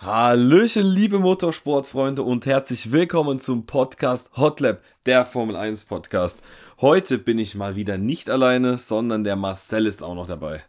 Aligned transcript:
Hallöchen, 0.00 0.86
liebe 0.86 1.18
Motorsportfreunde 1.18 2.22
und 2.22 2.46
herzlich 2.46 2.92
willkommen 2.92 3.40
zum 3.40 3.66
Podcast 3.66 4.30
Hotlap, 4.36 4.80
der 5.06 5.24
Formel 5.24 5.56
1 5.56 5.86
Podcast. 5.86 6.44
Heute 6.80 7.18
bin 7.18 7.36
ich 7.40 7.56
mal 7.56 7.74
wieder 7.74 7.98
nicht 7.98 8.30
alleine, 8.30 8.78
sondern 8.78 9.24
der 9.24 9.34
Marcel 9.34 9.86
ist 9.86 10.04
auch 10.04 10.14
noch 10.14 10.28
dabei. 10.28 10.62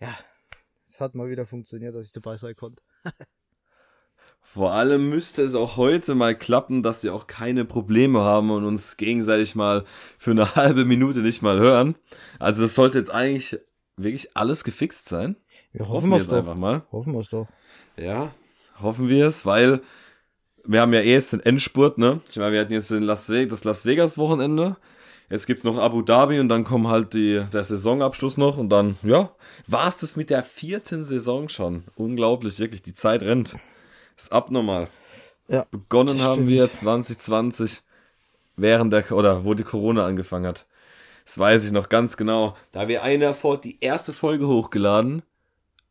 Ja, 0.00 0.12
es 0.88 1.00
hat 1.00 1.14
mal 1.14 1.30
wieder 1.30 1.46
funktioniert, 1.46 1.94
dass 1.94 2.06
ich 2.06 2.12
dabei 2.12 2.36
sein 2.38 2.56
konnte. 2.56 2.82
Vor 4.42 4.72
allem 4.72 5.10
müsste 5.10 5.44
es 5.44 5.54
auch 5.54 5.76
heute 5.76 6.16
mal 6.16 6.36
klappen, 6.36 6.82
dass 6.82 7.04
wir 7.04 7.14
auch 7.14 7.28
keine 7.28 7.64
Probleme 7.66 8.22
haben 8.22 8.50
und 8.50 8.64
uns 8.64 8.96
gegenseitig 8.96 9.54
mal 9.54 9.84
für 10.18 10.32
eine 10.32 10.54
halbe 10.56 10.84
Minute 10.84 11.20
nicht 11.20 11.40
mal 11.40 11.60
hören. 11.60 11.94
Also 12.40 12.62
das 12.62 12.74
sollte 12.74 12.98
jetzt 12.98 13.12
eigentlich 13.12 13.60
wirklich 13.96 14.36
alles 14.36 14.64
gefixt 14.64 15.08
sein. 15.08 15.36
Wir 15.70 15.82
hoffen, 15.82 15.92
hoffen 15.92 16.10
wir 16.10 16.16
es 16.16 16.26
doch. 16.26 16.38
einfach 16.38 16.56
mal. 16.56 16.84
Hoffen 16.90 17.12
wir 17.12 17.20
es 17.20 17.28
doch. 17.28 17.46
Ja, 17.96 18.34
hoffen 18.80 19.08
wir 19.08 19.26
es, 19.26 19.46
weil 19.46 19.80
wir 20.64 20.80
haben 20.80 20.92
ja 20.92 21.00
eh 21.00 21.12
jetzt 21.12 21.32
den 21.32 21.40
Endspurt, 21.40 21.98
ne? 21.98 22.20
Ich 22.30 22.36
meine, 22.36 22.52
wir 22.52 22.60
hatten 22.60 22.72
jetzt 22.72 22.90
Las 22.90 23.28
Vegas, 23.28 23.50
das 23.50 23.64
Las 23.64 23.84
Vegas 23.86 24.18
Wochenende. 24.18 24.76
Jetzt 25.28 25.46
gibt's 25.46 25.64
noch 25.64 25.78
Abu 25.78 26.02
Dhabi 26.02 26.38
und 26.38 26.48
dann 26.48 26.64
kommt 26.64 26.86
halt 26.86 27.12
die, 27.12 27.44
der 27.52 27.64
Saisonabschluss 27.64 28.36
noch 28.36 28.58
und 28.58 28.68
dann, 28.68 28.96
ja, 29.02 29.30
war 29.66 29.88
es 29.88 29.98
das 29.98 30.14
mit 30.14 30.30
der 30.30 30.44
vierten 30.44 31.02
Saison 31.02 31.48
schon. 31.48 31.84
Unglaublich, 31.96 32.58
wirklich, 32.60 32.82
die 32.82 32.94
Zeit 32.94 33.22
rennt. 33.22 33.56
Ist 34.16 34.30
abnormal. 34.30 34.88
Ja. 35.48 35.66
Begonnen 35.70 36.22
haben 36.22 36.46
wir 36.46 36.72
2020 36.72 37.82
während 38.56 38.92
der, 38.92 39.10
oder 39.12 39.44
wo 39.44 39.54
die 39.54 39.64
Corona 39.64 40.06
angefangen 40.06 40.46
hat. 40.46 40.66
Das 41.24 41.38
weiß 41.38 41.64
ich 41.64 41.72
noch 41.72 41.88
ganz 41.88 42.16
genau. 42.16 42.56
Da 42.70 42.80
haben 42.80 42.88
wir 42.88 43.02
eine 43.02 43.34
vor 43.34 43.60
die 43.60 43.78
erste 43.80 44.12
Folge 44.12 44.46
hochgeladen 44.46 45.22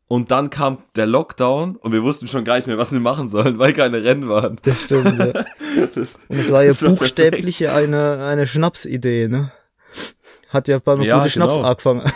und 0.08 0.30
dann 0.30 0.50
kam 0.50 0.78
der 0.94 1.06
Lockdown 1.06 1.76
und 1.76 1.92
wir 1.92 2.02
wussten 2.02 2.28
schon 2.28 2.44
gar 2.44 2.56
nicht 2.56 2.66
mehr, 2.66 2.78
was 2.78 2.92
wir 2.92 3.00
machen 3.00 3.28
sollen, 3.28 3.58
weil 3.58 3.72
keine 3.72 4.04
Rennen 4.04 4.28
waren. 4.28 4.58
Das 4.62 4.82
stimmt, 4.82 5.18
ja. 5.18 5.44
Das, 5.94 6.16
und 6.28 6.38
es 6.38 6.50
war 6.50 6.64
ja 6.64 6.72
buchstäblich 6.72 7.60
war 7.62 7.74
eine, 7.74 8.24
eine 8.24 8.46
Schnapsidee, 8.46 9.28
ne? 9.28 9.52
Hat 10.48 10.68
ja 10.68 10.78
beim 10.78 11.02
ja, 11.02 11.18
guten 11.18 11.30
Schnaps 11.30 11.54
genau. 11.54 11.66
angefangen. 11.66 12.12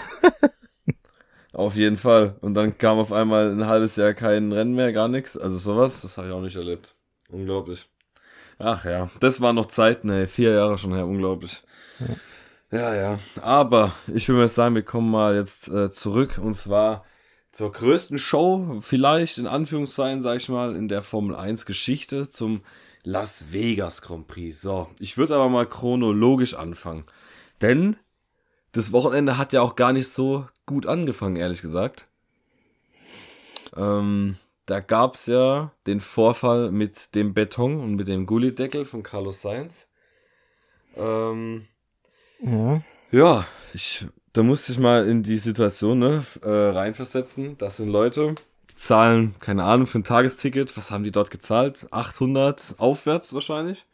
Auf 1.52 1.74
jeden 1.74 1.98
Fall. 1.98 2.36
Und 2.40 2.54
dann 2.54 2.78
kam 2.78 2.98
auf 2.98 3.12
einmal 3.12 3.50
ein 3.50 3.66
halbes 3.66 3.96
Jahr 3.96 4.14
kein 4.14 4.50
Rennen 4.50 4.74
mehr, 4.74 4.94
gar 4.94 5.08
nichts. 5.08 5.36
Also 5.36 5.58
sowas, 5.58 6.00
das 6.00 6.16
habe 6.16 6.28
ich 6.28 6.32
auch 6.32 6.40
nicht 6.40 6.56
erlebt. 6.56 6.94
Unglaublich. 7.28 7.86
Ach 8.58 8.84
ja, 8.84 9.10
das 9.20 9.40
waren 9.40 9.56
noch 9.56 9.66
Zeiten, 9.66 10.08
ey. 10.10 10.26
Vier 10.26 10.52
Jahre 10.52 10.78
schon 10.78 10.94
her, 10.94 11.06
unglaublich. 11.06 11.62
Ja, 12.70 12.94
ja. 12.94 12.94
ja. 12.94 13.18
Aber 13.42 13.92
ich 14.06 14.28
will 14.28 14.36
mal 14.36 14.48
sagen, 14.48 14.74
wir 14.74 14.84
kommen 14.84 15.10
mal 15.10 15.34
jetzt 15.34 15.68
äh, 15.68 15.90
zurück. 15.90 16.38
Und 16.42 16.54
zwar 16.54 17.04
zur 17.52 17.72
größten 17.72 18.18
Show, 18.18 18.78
vielleicht 18.80 19.38
in 19.38 19.46
Anführungszeichen, 19.46 20.22
sag 20.22 20.36
ich 20.36 20.48
mal, 20.48 20.76
in 20.76 20.88
der 20.88 21.02
Formel 21.02 21.34
1 21.34 21.66
Geschichte 21.66 22.28
zum 22.28 22.62
Las 23.02 23.52
Vegas 23.52 24.02
Grand 24.02 24.28
Prix. 24.28 24.60
So, 24.60 24.88
ich 24.98 25.18
würde 25.18 25.34
aber 25.34 25.48
mal 25.48 25.66
chronologisch 25.66 26.54
anfangen. 26.54 27.04
Denn 27.60 27.96
das 28.72 28.92
Wochenende 28.92 29.36
hat 29.36 29.52
ja 29.52 29.62
auch 29.62 29.74
gar 29.74 29.92
nicht 29.92 30.08
so 30.08 30.46
gut 30.66 30.86
angefangen, 30.86 31.36
ehrlich 31.36 31.62
gesagt. 31.62 32.06
Ähm, 33.76 34.36
da 34.66 34.80
gab's 34.80 35.26
ja 35.26 35.72
den 35.86 36.00
Vorfall 36.00 36.70
mit 36.70 37.14
dem 37.14 37.34
Beton 37.34 37.80
und 37.80 37.96
mit 37.96 38.06
dem 38.06 38.26
Gullideckel 38.26 38.84
von 38.84 39.02
Carlos 39.02 39.40
Sainz. 39.42 39.88
Ähm, 40.96 41.66
ja. 42.40 42.82
ja, 43.10 43.46
ich 43.72 44.06
da 44.32 44.42
musste 44.42 44.72
ich 44.72 44.78
mal 44.78 45.08
in 45.08 45.22
die 45.22 45.38
Situation 45.38 45.98
ne, 45.98 46.24
äh, 46.42 46.48
reinversetzen. 46.48 47.58
Das 47.58 47.78
sind 47.78 47.88
Leute, 47.88 48.34
die 48.70 48.76
zahlen, 48.76 49.34
keine 49.40 49.64
Ahnung, 49.64 49.86
für 49.86 49.98
ein 49.98 50.04
Tagesticket. 50.04 50.76
Was 50.76 50.90
haben 50.90 51.04
die 51.04 51.10
dort 51.10 51.30
gezahlt? 51.30 51.88
800 51.90 52.76
aufwärts 52.78 53.34
wahrscheinlich. 53.34 53.86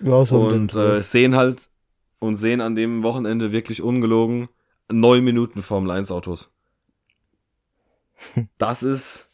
Ja, 0.00 0.24
so. 0.26 0.48
Und 0.48 0.74
äh, 0.74 1.02
sehen 1.02 1.36
halt 1.36 1.68
und 2.18 2.36
sehen 2.36 2.60
an 2.60 2.74
dem 2.74 3.02
Wochenende 3.02 3.52
wirklich 3.52 3.82
ungelogen 3.82 4.48
neun 4.90 5.24
Minuten 5.24 5.62
Formel 5.62 5.90
1 5.90 6.10
Autos. 6.10 6.50
Das 8.58 8.82
ist 8.82 9.28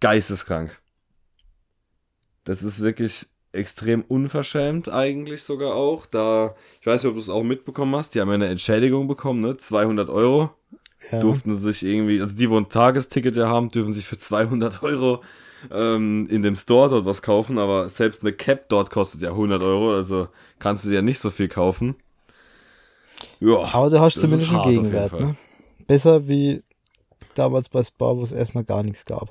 geisteskrank. 0.00 0.80
Das 2.44 2.62
ist 2.62 2.80
wirklich 2.80 3.26
extrem 3.52 4.02
unverschämt 4.02 4.88
eigentlich 4.88 5.44
sogar 5.44 5.74
auch. 5.74 6.06
Da, 6.06 6.54
ich 6.80 6.86
weiß 6.86 7.02
nicht, 7.02 7.08
ob 7.08 7.14
du 7.14 7.20
es 7.20 7.28
auch 7.28 7.42
mitbekommen 7.42 7.94
hast, 7.94 8.14
die 8.14 8.20
haben 8.20 8.28
ja 8.28 8.34
eine 8.34 8.48
Entschädigung 8.48 9.08
bekommen, 9.08 9.40
ne? 9.40 9.56
200 9.56 10.08
Euro. 10.08 10.50
Ja. 11.10 11.20
Durften 11.20 11.54
sie 11.54 11.72
sich 11.72 11.82
irgendwie, 11.82 12.20
also 12.20 12.36
die, 12.36 12.48
wo 12.48 12.56
ein 12.56 12.68
Tagesticket 12.68 13.36
ja 13.36 13.48
haben, 13.48 13.68
dürfen 13.68 13.92
sich 13.92 14.06
für 14.06 14.16
200 14.16 14.82
Euro 14.82 15.22
ähm, 15.70 16.28
in 16.30 16.42
dem 16.42 16.56
Store 16.56 16.88
dort 16.88 17.04
was 17.04 17.22
kaufen, 17.22 17.58
aber 17.58 17.88
selbst 17.88 18.22
eine 18.22 18.32
Cap 18.32 18.68
dort 18.68 18.90
kostet 18.90 19.20
ja 19.20 19.30
100 19.30 19.62
Euro, 19.62 19.94
also 19.94 20.28
kannst 20.58 20.84
du 20.84 20.90
dir 20.90 21.02
nicht 21.02 21.18
so 21.18 21.30
viel 21.30 21.48
kaufen. 21.48 21.96
Ja, 23.40 23.58
aber 23.72 23.90
du 23.90 24.00
hast 24.00 24.20
zumindest 24.20 24.52
einen 24.52 24.62
Gegenwert, 24.62 25.18
ne? 25.18 25.36
Besser 25.86 26.26
wie 26.28 26.62
damals 27.34 27.68
bei 27.68 27.82
Spa, 27.82 28.16
wo 28.16 28.22
es 28.22 28.32
erstmal 28.32 28.64
gar 28.64 28.82
nichts 28.82 29.04
gab. 29.04 29.30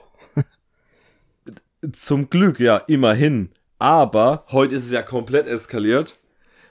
Zum 1.94 2.30
Glück, 2.30 2.60
ja, 2.60 2.78
immerhin. 2.78 3.50
Aber 3.82 4.46
heute 4.52 4.76
ist 4.76 4.86
es 4.86 4.92
ja 4.92 5.02
komplett 5.02 5.48
eskaliert. 5.48 6.20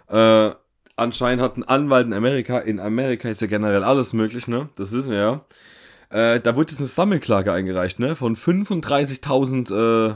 Äh, 0.06 0.52
anscheinend 0.94 1.42
hat 1.42 1.56
ein 1.56 1.64
Anwalt 1.64 2.06
in 2.06 2.12
Amerika, 2.12 2.60
in 2.60 2.78
Amerika 2.78 3.28
ist 3.28 3.40
ja 3.40 3.48
generell 3.48 3.82
alles 3.82 4.12
möglich, 4.12 4.46
ne? 4.46 4.68
Das 4.76 4.92
wissen 4.92 5.10
wir 5.10 5.18
ja. 5.18 5.44
Äh, 6.10 6.38
da 6.38 6.54
wurde 6.54 6.70
jetzt 6.70 6.78
eine 6.78 6.86
Sammelklage 6.86 7.52
eingereicht, 7.52 7.98
ne? 7.98 8.14
Von 8.14 8.36
35.000 8.36 9.74
äh, 10.10 10.14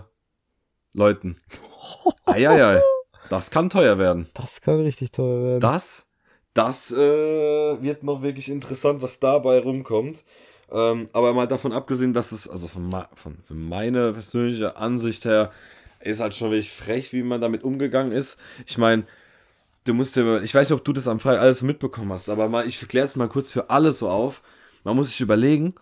Leuten. 0.93 1.41
Eieiei. 2.27 2.81
Das 3.29 3.51
kann 3.51 3.71
teuer 3.71 3.99
werden. 3.99 4.29
Das 4.35 4.61
kann 4.61 4.79
richtig 4.79 5.11
teuer 5.11 5.43
werden. 5.43 5.61
Das, 5.61 6.07
das 6.53 6.93
äh, 6.93 6.97
wird 6.97 8.05
noch 8.05 8.23
wirklich 8.23 8.49
interessant, 8.49 9.03
was 9.03 9.19
dabei 9.19 9.59
rumkommt. 9.59 10.23
Ähm, 10.71 11.09
aber 11.13 11.35
mal 11.35 11.49
davon 11.49 11.73
abgesehen, 11.73 12.13
dass 12.13 12.31
es, 12.31 12.49
also 12.49 12.69
von, 12.69 12.89
von, 13.17 13.39
von 13.43 13.69
meiner 13.69 14.13
persönlichen 14.13 14.67
Ansicht 14.77 15.25
her, 15.25 15.51
ist 16.05 16.21
halt 16.21 16.35
schon 16.35 16.51
wirklich 16.51 16.71
frech, 16.71 17.13
wie 17.13 17.23
man 17.23 17.41
damit 17.41 17.65
umgegangen 17.65 18.13
ist. 18.13 18.39
Ich 18.67 18.79
meine, 18.79 19.05
du 19.85 19.95
musst 19.95 20.17
dir, 20.17 20.43
ich 20.43 20.55
weiß 20.55 20.71
nicht, 20.71 20.79
ob 20.79 20.85
du 20.85 20.93
das 20.93 21.09
am 21.09 21.21
Freitag 21.21 21.43
alles 21.43 21.63
mitbekommen 21.63 22.13
hast, 22.13 22.29
aber 22.29 22.49
mal, 22.49 22.67
ich 22.67 22.81
kläre 22.89 23.07
es 23.07 23.17
mal 23.17 23.29
kurz 23.29 23.51
für 23.51 23.71
alle 23.71 23.93
so 23.93 24.09
auf. 24.09 24.43
Man 24.83 24.97
muss 24.97 25.09
sich 25.09 25.21
überlegen, 25.21 25.75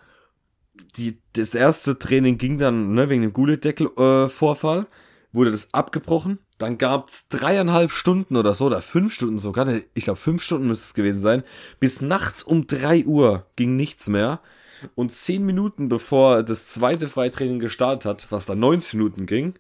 die, 0.97 1.19
das 1.35 1.55
erste 1.55 1.99
Training 1.99 2.39
ging 2.39 2.59
dann, 2.59 2.95
ne, 2.95 3.09
wegen 3.09 3.23
dem 3.23 3.33
Gullideckel-Vorfall, 3.33 4.81
äh, 4.81 5.35
wurde 5.35 5.51
das 5.51 5.73
abgebrochen. 5.73 6.39
Dann 6.59 6.79
gab 6.79 7.09
es 7.09 7.29
dreieinhalb 7.29 7.91
Stunden 7.91 8.37
oder 8.37 8.55
so, 8.55 8.67
oder 8.67 8.83
fünf 8.83 9.13
Stunden 9.15 9.39
sogar, 9.39 9.65
ne, 9.65 9.85
ich 9.95 10.05
glaube 10.05 10.21
fünf 10.21 10.43
Stunden 10.43 10.69
müsste 10.69 10.87
es 10.87 10.95
gewesen 10.95 11.19
sein. 11.19 11.43
Bis 11.81 12.01
nachts 12.01 12.43
um 12.43 12.67
drei 12.67 13.05
Uhr 13.05 13.47
ging 13.57 13.77
nichts 13.77 14.09
mehr. 14.09 14.41
Und 14.97 15.13
zehn 15.13 15.45
Minuten 15.45 15.89
bevor 15.89 16.43
das 16.43 16.67
zweite 16.67 17.07
Freitraining 17.07 17.61
gestartet 17.61 18.05
hat, 18.05 18.27
was 18.31 18.47
da 18.47 18.57
90 18.57 18.95
Minuten 18.95 19.27
ging, 19.27 19.55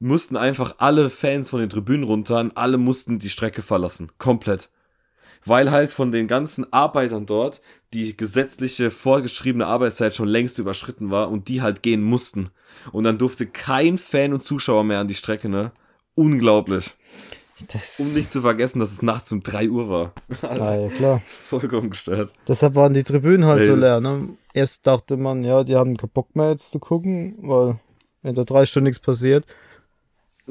mussten 0.00 0.36
einfach 0.36 0.76
alle 0.78 1.10
Fans 1.10 1.50
von 1.50 1.60
den 1.60 1.68
Tribünen 1.68 2.04
runter 2.04 2.40
und 2.40 2.56
alle 2.56 2.78
mussten 2.78 3.18
die 3.18 3.30
Strecke 3.30 3.62
verlassen. 3.62 4.10
Komplett. 4.18 4.70
Weil 5.44 5.70
halt 5.70 5.90
von 5.90 6.10
den 6.10 6.26
ganzen 6.26 6.70
Arbeitern 6.72 7.26
dort 7.26 7.62
die 7.94 8.16
gesetzliche 8.16 8.90
vorgeschriebene 8.90 9.66
Arbeitszeit 9.66 10.14
schon 10.14 10.28
längst 10.28 10.58
überschritten 10.58 11.10
war 11.10 11.30
und 11.30 11.48
die 11.48 11.62
halt 11.62 11.82
gehen 11.82 12.02
mussten. 12.02 12.50
Und 12.92 13.04
dann 13.04 13.18
durfte 13.18 13.46
kein 13.46 13.98
Fan 13.98 14.32
und 14.32 14.40
Zuschauer 14.40 14.84
mehr 14.84 15.00
an 15.00 15.08
die 15.08 15.14
Strecke, 15.14 15.48
ne? 15.48 15.72
Unglaublich. 16.14 16.94
Das 17.68 18.00
um 18.00 18.12
nicht 18.14 18.32
zu 18.32 18.40
vergessen, 18.40 18.80
dass 18.80 18.92
es 18.92 19.02
nachts 19.02 19.30
um 19.32 19.42
3 19.42 19.68
Uhr 19.68 19.90
war. 19.90 20.12
Ja, 20.42 20.74
ja, 20.80 20.88
klar. 20.88 21.22
Vollkommen 21.48 21.90
gestört. 21.90 22.32
Deshalb 22.48 22.74
waren 22.74 22.94
die 22.94 23.02
Tribünen 23.02 23.44
halt 23.46 23.60
Ey, 23.60 23.66
so 23.66 23.74
leer, 23.74 24.00
ne? 24.00 24.36
Erst 24.54 24.86
dachte 24.86 25.16
man, 25.16 25.44
ja, 25.44 25.64
die 25.64 25.76
haben 25.76 25.96
keinen 25.96 26.10
Bock 26.10 26.34
mehr 26.36 26.50
jetzt 26.50 26.70
zu 26.70 26.78
gucken, 26.78 27.36
weil 27.42 27.78
wenn 28.22 28.34
da 28.34 28.44
drei 28.44 28.66
Stunden 28.66 28.84
nichts 28.84 29.00
passiert. 29.00 29.44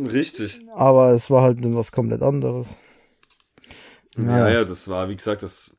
Richtig. 0.07 0.61
Aber 0.75 1.11
es 1.11 1.29
war 1.29 1.41
halt 1.41 1.59
was 1.63 1.91
komplett 1.91 2.21
anderes. 2.21 2.77
Ja, 4.17 4.49
ja, 4.49 4.63
das 4.65 4.87
war, 4.87 5.09
wie 5.09 5.15
gesagt, 5.15 5.43
das 5.43 5.75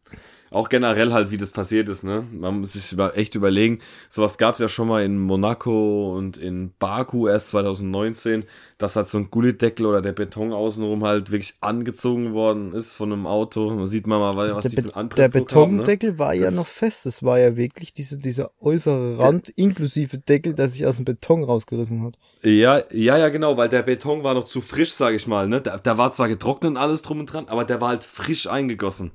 auch 0.52 0.68
generell 0.68 1.12
halt, 1.12 1.30
wie 1.30 1.36
das 1.36 1.52
passiert 1.52 1.88
ist, 1.88 2.02
ne? 2.02 2.26
Man 2.32 2.60
muss 2.60 2.72
sich 2.72 2.92
über, 2.92 3.16
echt 3.16 3.36
überlegen. 3.36 3.78
Sowas 4.08 4.36
gab 4.36 4.54
es 4.54 4.60
ja 4.60 4.68
schon 4.68 4.88
mal 4.88 5.04
in 5.04 5.16
Monaco 5.16 6.16
und 6.16 6.36
in 6.38 6.72
Baku 6.80 7.28
erst 7.28 7.50
2019, 7.50 8.44
dass 8.76 8.96
halt 8.96 9.06
so 9.06 9.18
ein 9.18 9.30
Gullideckel 9.30 9.86
oder 9.86 10.02
der 10.02 10.12
Beton 10.12 10.52
außenrum 10.52 11.04
halt 11.04 11.30
wirklich 11.30 11.54
angezogen 11.60 12.32
worden 12.32 12.74
ist 12.74 12.94
von 12.94 13.12
einem 13.12 13.28
Auto. 13.28 13.70
Man 13.70 13.86
sieht 13.86 14.08
mal, 14.08 14.36
was 14.36 14.62
der 14.62 14.70
die 14.70 14.88
für 14.88 14.96
ein 14.96 15.08
Der 15.10 15.28
Betondeckel 15.28 16.10
haben, 16.10 16.16
ne? 16.16 16.18
war 16.18 16.34
ja 16.34 16.50
noch 16.50 16.66
fest. 16.66 17.06
Es 17.06 17.22
war 17.22 17.38
ja 17.38 17.56
wirklich 17.56 17.92
diese, 17.92 18.18
dieser 18.18 18.50
äußere 18.60 19.20
Rand 19.20 19.48
der, 19.48 19.58
inklusive 19.58 20.18
Deckel, 20.18 20.54
der 20.54 20.66
sich 20.66 20.84
aus 20.84 20.96
dem 20.96 21.04
Beton 21.04 21.44
rausgerissen 21.44 22.02
hat. 22.02 22.18
Ja, 22.42 22.82
ja, 22.90 23.16
ja, 23.16 23.28
genau, 23.28 23.56
weil 23.56 23.68
der 23.68 23.82
Beton 23.82 24.24
war 24.24 24.34
noch 24.34 24.46
zu 24.46 24.60
frisch, 24.60 24.94
sag 24.94 25.14
ich 25.14 25.28
mal, 25.28 25.46
ne? 25.46 25.60
Da, 25.60 25.78
da 25.78 25.96
war 25.96 26.12
zwar 26.12 26.28
getrocknet 26.28 26.70
und 26.70 26.76
alles 26.76 27.02
drum 27.02 27.20
und 27.20 27.26
dran, 27.26 27.46
aber 27.48 27.64
der 27.64 27.80
war 27.80 27.90
halt 27.90 28.02
frisch 28.02 28.48
eingegossen. 28.48 29.12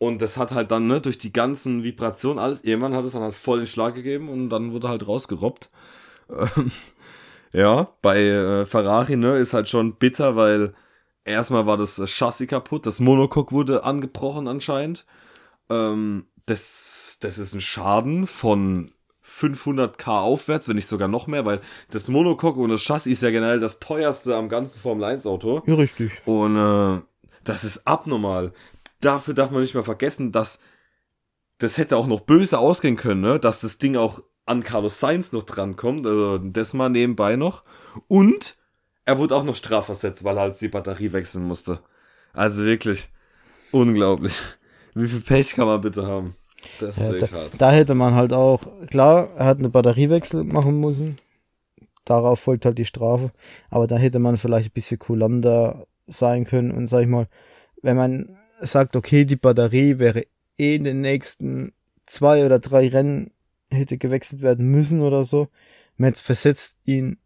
Und 0.00 0.22
das 0.22 0.38
hat 0.38 0.52
halt 0.52 0.70
dann, 0.70 0.86
ne, 0.86 1.02
durch 1.02 1.18
die 1.18 1.30
ganzen 1.30 1.84
Vibrationen, 1.84 2.38
alles, 2.38 2.62
irgendwann 2.62 2.94
hat 2.94 3.04
es 3.04 3.12
dann 3.12 3.22
halt 3.22 3.34
voll 3.34 3.58
den 3.58 3.66
Schlag 3.66 3.94
gegeben 3.94 4.30
und 4.30 4.48
dann 4.48 4.72
wurde 4.72 4.88
halt 4.88 5.06
rausgerobbt. 5.06 5.70
Ja, 7.52 7.88
bei 8.00 8.20
äh, 8.20 8.64
Ferrari, 8.64 9.16
ne, 9.16 9.36
ist 9.38 9.54
halt 9.54 9.68
schon 9.68 9.96
bitter, 9.96 10.36
weil 10.36 10.72
erstmal 11.24 11.66
war 11.66 11.76
das 11.76 12.00
Chassis 12.06 12.46
kaputt, 12.46 12.86
das 12.86 13.00
Monocoque 13.00 13.52
wurde 13.52 13.82
angebrochen 13.82 14.46
anscheinend. 14.46 15.04
Ähm, 15.68 16.26
das, 16.46 17.18
das 17.20 17.38
ist 17.38 17.54
ein 17.54 17.60
Schaden 17.60 18.28
von 18.28 18.92
500k 19.24 20.20
aufwärts, 20.20 20.68
wenn 20.68 20.76
nicht 20.76 20.86
sogar 20.86 21.08
noch 21.08 21.26
mehr, 21.26 21.44
weil 21.44 21.60
das 21.90 22.08
Monocoque 22.08 22.60
und 22.60 22.70
das 22.70 22.82
Chassis 22.82 23.14
ist 23.14 23.22
ja 23.22 23.30
generell 23.30 23.58
das 23.58 23.80
teuerste 23.80 24.36
am 24.36 24.48
ganzen 24.48 24.78
Formel 24.78 25.04
1 25.04 25.26
Auto. 25.26 25.62
Ja, 25.66 25.74
richtig. 25.74 26.22
Und 26.26 26.56
äh, 26.56 27.00
das 27.42 27.64
ist 27.64 27.84
abnormal. 27.86 28.52
Dafür 29.00 29.34
darf 29.34 29.50
man 29.50 29.62
nicht 29.62 29.74
mehr 29.74 29.82
vergessen, 29.82 30.32
dass 30.32 30.60
das 31.58 31.78
hätte 31.78 31.96
auch 31.96 32.06
noch 32.06 32.20
böse 32.20 32.58
ausgehen 32.58 32.96
können, 32.96 33.20
ne? 33.20 33.38
dass 33.38 33.60
das 33.60 33.78
Ding 33.78 33.96
auch 33.96 34.22
an 34.46 34.62
Carlos 34.62 34.98
Sainz 34.98 35.32
noch 35.32 35.44
drankommt, 35.44 36.06
also 36.06 36.38
das 36.38 36.74
mal 36.74 36.88
nebenbei 36.88 37.36
noch. 37.36 37.62
Und 38.08 38.56
er 39.04 39.18
wurde 39.18 39.36
auch 39.36 39.44
noch 39.44 39.56
strafversetzt, 39.56 40.24
weil 40.24 40.36
er 40.36 40.42
halt 40.42 40.60
die 40.60 40.68
Batterie 40.68 41.12
wechseln 41.12 41.44
musste. 41.44 41.80
Also 42.32 42.64
wirklich 42.64 43.10
unglaublich. 43.72 44.34
Wie 44.94 45.08
viel 45.08 45.20
Pech 45.20 45.54
kann 45.54 45.66
man 45.66 45.80
bitte 45.80 46.06
haben? 46.06 46.36
Das 46.78 46.96
ist 46.96 47.08
ja, 47.08 47.14
echt 47.14 47.32
da, 47.32 47.36
hart. 47.36 47.60
Da 47.60 47.70
hätte 47.70 47.94
man 47.94 48.14
halt 48.14 48.32
auch, 48.32 48.60
klar, 48.90 49.28
er 49.36 49.46
hat 49.46 49.58
eine 49.58 49.68
Batteriewechsel 49.68 50.44
machen 50.44 50.80
müssen. 50.80 51.18
Darauf 52.04 52.40
folgt 52.40 52.64
halt 52.64 52.78
die 52.78 52.84
Strafe. 52.84 53.30
Aber 53.68 53.86
da 53.86 53.96
hätte 53.96 54.18
man 54.18 54.36
vielleicht 54.36 54.70
ein 54.70 54.74
bisschen 54.74 54.98
kulanter 54.98 55.86
sein 56.06 56.44
können 56.44 56.72
und 56.72 56.86
sag 56.86 57.02
ich 57.02 57.08
mal, 57.08 57.28
wenn 57.82 57.96
man 57.96 58.36
sagt, 58.60 58.96
okay, 58.96 59.24
die 59.24 59.36
Batterie 59.36 59.98
wäre 59.98 60.24
eh 60.58 60.76
in 60.76 60.84
den 60.84 61.00
nächsten 61.00 61.72
zwei 62.06 62.44
oder 62.44 62.58
drei 62.58 62.88
Rennen 62.88 63.32
hätte 63.70 63.98
gewechselt 63.98 64.42
werden 64.42 64.70
müssen 64.70 65.00
oder 65.00 65.24
so. 65.24 65.48
Man 65.96 66.14
versetzt 66.14 66.78
ihn 66.84 67.18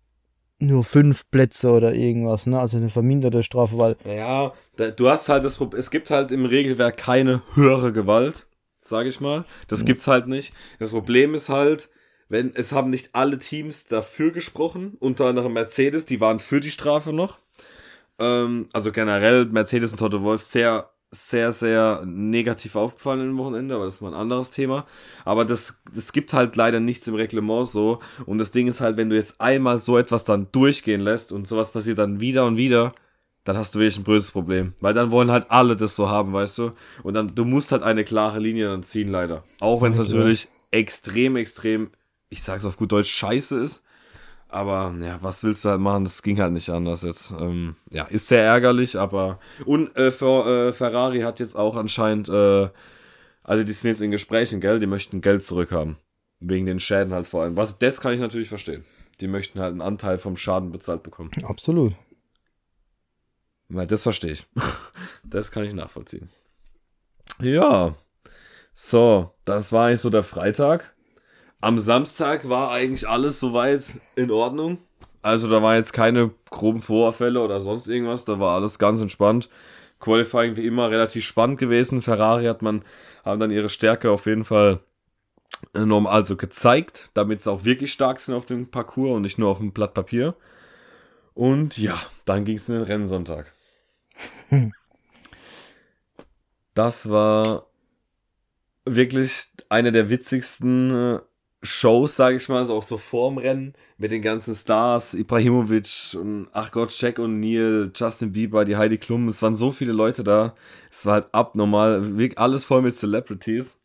nur 0.58 0.84
fünf 0.84 1.30
Plätze 1.30 1.70
oder 1.70 1.94
irgendwas, 1.94 2.46
ne? 2.46 2.58
Also 2.58 2.76
eine 2.76 2.88
verminderte 2.88 3.42
Strafe, 3.42 3.76
weil. 3.78 3.96
Ja, 4.04 4.52
du 4.76 5.08
hast 5.08 5.28
halt 5.28 5.44
das 5.44 5.56
Problem, 5.56 5.78
es 5.80 5.90
gibt 5.90 6.10
halt 6.10 6.32
im 6.32 6.44
Regelwerk 6.44 6.96
keine 6.96 7.42
höhere 7.54 7.92
Gewalt, 7.92 8.46
sage 8.80 9.08
ich 9.08 9.20
mal. 9.20 9.44
Das 9.68 9.80
ja. 9.80 9.86
gibt's 9.86 10.06
halt 10.06 10.26
nicht. 10.26 10.52
Das 10.78 10.90
Problem 10.90 11.34
ist 11.34 11.48
halt, 11.48 11.90
wenn, 12.28 12.54
es 12.54 12.72
haben 12.72 12.90
nicht 12.90 13.10
alle 13.14 13.38
Teams 13.38 13.86
dafür 13.86 14.30
gesprochen, 14.30 14.96
unter 15.00 15.26
anderem 15.26 15.52
Mercedes, 15.52 16.06
die 16.06 16.20
waren 16.20 16.38
für 16.38 16.60
die 16.60 16.70
Strafe 16.70 17.12
noch. 17.12 17.38
Ähm, 18.18 18.68
also 18.72 18.92
generell 18.92 19.46
Mercedes 19.46 19.92
und 19.92 19.98
Toto 19.98 20.22
Wolf 20.22 20.42
sehr 20.42 20.90
sehr, 21.14 21.52
sehr 21.52 22.02
negativ 22.04 22.76
aufgefallen 22.76 23.20
im 23.20 23.38
Wochenende, 23.38 23.74
aber 23.74 23.86
das 23.86 23.96
ist 23.96 24.00
mal 24.00 24.08
ein 24.08 24.20
anderes 24.20 24.50
Thema. 24.50 24.86
Aber 25.24 25.44
das, 25.44 25.80
das 25.94 26.12
gibt 26.12 26.32
halt 26.32 26.56
leider 26.56 26.80
nichts 26.80 27.06
im 27.06 27.14
Reglement 27.14 27.66
so. 27.68 28.00
Und 28.26 28.38
das 28.38 28.50
Ding 28.50 28.66
ist 28.66 28.80
halt, 28.80 28.96
wenn 28.96 29.10
du 29.10 29.16
jetzt 29.16 29.40
einmal 29.40 29.78
so 29.78 29.96
etwas 29.96 30.24
dann 30.24 30.48
durchgehen 30.52 31.00
lässt 31.00 31.32
und 31.32 31.46
sowas 31.46 31.70
passiert 31.70 31.98
dann 31.98 32.20
wieder 32.20 32.46
und 32.46 32.56
wieder, 32.56 32.94
dann 33.44 33.56
hast 33.56 33.74
du 33.74 33.78
wirklich 33.78 33.98
ein 33.98 34.04
böses 34.04 34.32
Problem. 34.32 34.74
Weil 34.80 34.94
dann 34.94 35.10
wollen 35.10 35.30
halt 35.30 35.50
alle 35.50 35.76
das 35.76 35.94
so 35.94 36.08
haben, 36.08 36.32
weißt 36.32 36.58
du? 36.58 36.72
Und 37.02 37.14
dann, 37.14 37.34
du 37.34 37.44
musst 37.44 37.72
halt 37.72 37.82
eine 37.82 38.04
klare 38.04 38.38
Linie 38.38 38.68
dann 38.68 38.82
ziehen, 38.82 39.08
leider. 39.08 39.44
Auch 39.60 39.82
wenn 39.82 39.92
es 39.92 39.98
natürlich 39.98 40.48
extrem, 40.70 41.36
extrem, 41.36 41.90
ich 42.30 42.42
sag's 42.42 42.64
auf 42.64 42.76
gut 42.76 42.90
Deutsch, 42.90 43.12
scheiße 43.12 43.60
ist. 43.60 43.84
Aber 44.54 44.94
ja, 45.00 45.20
was 45.20 45.42
willst 45.42 45.64
du 45.64 45.70
halt 45.70 45.80
machen? 45.80 46.04
Das 46.04 46.22
ging 46.22 46.40
halt 46.40 46.52
nicht 46.52 46.70
anders 46.70 47.02
jetzt. 47.02 47.32
Ähm, 47.32 47.74
ja, 47.90 48.04
ist 48.04 48.28
sehr 48.28 48.44
ärgerlich, 48.44 48.96
aber. 48.96 49.40
Und 49.64 49.96
äh, 49.96 50.12
für, 50.12 50.68
äh, 50.68 50.72
Ferrari 50.72 51.22
hat 51.22 51.40
jetzt 51.40 51.56
auch 51.56 51.74
anscheinend, 51.74 52.28
äh, 52.28 52.68
also 53.42 53.64
die 53.64 53.72
sind 53.72 53.88
jetzt 53.88 54.00
in 54.00 54.12
Gesprächen, 54.12 54.60
gell? 54.60 54.78
Die 54.78 54.86
möchten 54.86 55.22
Geld 55.22 55.42
zurückhaben. 55.42 55.96
Wegen 56.38 56.66
den 56.66 56.78
Schäden 56.78 57.12
halt 57.12 57.26
vor 57.26 57.42
allem. 57.42 57.56
Was, 57.56 57.80
das 57.80 58.00
kann 58.00 58.12
ich 58.12 58.20
natürlich 58.20 58.48
verstehen. 58.48 58.84
Die 59.20 59.26
möchten 59.26 59.58
halt 59.58 59.72
einen 59.72 59.82
Anteil 59.82 60.18
vom 60.18 60.36
Schaden 60.36 60.70
bezahlt 60.70 61.02
bekommen. 61.02 61.32
Absolut. 61.42 61.94
Weil 63.68 63.88
das 63.88 64.04
verstehe 64.04 64.34
ich. 64.34 64.46
das 65.24 65.50
kann 65.50 65.64
ich 65.64 65.74
nachvollziehen. 65.74 66.30
Ja. 67.40 67.96
So, 68.72 69.34
das 69.44 69.72
war 69.72 69.88
eigentlich 69.88 70.00
so 70.00 70.10
der 70.10 70.22
Freitag. 70.22 70.93
Am 71.64 71.78
Samstag 71.78 72.46
war 72.50 72.72
eigentlich 72.72 73.08
alles 73.08 73.40
soweit 73.40 73.94
in 74.16 74.30
Ordnung. 74.30 74.76
Also 75.22 75.48
da 75.48 75.62
war 75.62 75.76
jetzt 75.76 75.94
keine 75.94 76.30
groben 76.50 76.82
Vorfälle 76.82 77.40
oder 77.40 77.62
sonst 77.62 77.88
irgendwas. 77.88 78.26
Da 78.26 78.38
war 78.38 78.54
alles 78.54 78.78
ganz 78.78 79.00
entspannt. 79.00 79.48
Qualifying 79.98 80.56
wie 80.56 80.66
immer 80.66 80.90
relativ 80.90 81.24
spannend 81.24 81.58
gewesen. 81.58 82.02
Ferrari 82.02 82.44
hat 82.44 82.60
man, 82.60 82.84
haben 83.24 83.40
dann 83.40 83.50
ihre 83.50 83.70
Stärke 83.70 84.10
auf 84.10 84.26
jeden 84.26 84.44
Fall 84.44 84.80
enorm 85.72 86.06
also 86.06 86.36
gezeigt, 86.36 87.08
damit 87.14 87.40
sie 87.40 87.50
auch 87.50 87.64
wirklich 87.64 87.94
stark 87.94 88.20
sind 88.20 88.34
auf 88.34 88.44
dem 88.44 88.70
Parcours 88.70 89.12
und 89.12 89.22
nicht 89.22 89.38
nur 89.38 89.48
auf 89.48 89.56
dem 89.56 89.72
Blatt 89.72 89.94
Papier. 89.94 90.34
Und 91.32 91.78
ja, 91.78 91.98
dann 92.26 92.44
ging 92.44 92.56
es 92.56 92.68
in 92.68 92.74
den 92.74 92.84
Rennsonntag. 92.84 93.54
Das 96.74 97.08
war 97.08 97.68
wirklich 98.84 99.46
eine 99.68 99.92
der 99.92 100.10
witzigsten 100.10 100.90
äh, 100.90 101.20
Shows, 101.64 102.16
sage 102.16 102.36
ich 102.36 102.48
mal, 102.48 102.58
also 102.58 102.74
auch 102.74 102.82
so 102.82 102.98
vorm 102.98 103.38
Rennen 103.38 103.74
mit 103.96 104.10
den 104.10 104.22
ganzen 104.22 104.54
Stars, 104.54 105.14
Ibrahimovic 105.14 106.14
und 106.14 106.48
ach 106.52 106.70
Gott, 106.70 106.92
Jack 106.98 107.18
und 107.18 107.40
Neil, 107.40 107.90
Justin 107.94 108.32
Bieber, 108.32 108.64
die 108.64 108.76
Heidi 108.76 108.98
Klum, 108.98 109.28
es 109.28 109.40
waren 109.42 109.56
so 109.56 109.72
viele 109.72 109.92
Leute 109.92 110.22
da. 110.22 110.54
Es 110.90 111.06
war 111.06 111.14
halt 111.14 111.26
abnormal, 111.32 112.16
wirklich 112.18 112.38
alles 112.38 112.64
voll 112.64 112.82
mit 112.82 112.94
Celebrities. 112.94 113.80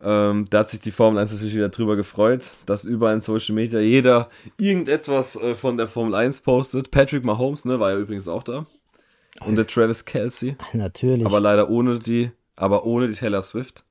Ähm, 0.00 0.46
da 0.50 0.60
hat 0.60 0.70
sich 0.70 0.80
die 0.80 0.90
Formel 0.90 1.20
1 1.20 1.32
natürlich 1.32 1.54
wieder 1.54 1.68
drüber 1.68 1.96
gefreut, 1.96 2.52
dass 2.66 2.84
überall 2.84 3.14
in 3.14 3.20
Social 3.20 3.54
Media 3.54 3.80
jeder 3.80 4.28
irgendetwas 4.56 5.36
äh, 5.36 5.54
von 5.54 5.76
der 5.76 5.88
Formel 5.88 6.14
1 6.14 6.40
postet. 6.40 6.90
Patrick 6.90 7.24
Mahomes, 7.24 7.64
ne, 7.64 7.80
war 7.80 7.90
ja 7.90 7.98
übrigens 7.98 8.28
auch 8.28 8.42
da. 8.42 8.66
Und 9.44 9.56
der 9.56 9.66
Travis 9.66 10.04
Kelsey. 10.04 10.56
Natürlich. 10.72 11.26
Aber 11.26 11.40
leider 11.40 11.70
ohne 11.70 11.98
die, 11.98 12.30
aber 12.56 12.84
ohne 12.84 13.08
die 13.08 13.14
Taylor 13.14 13.42
Swift. 13.42 13.84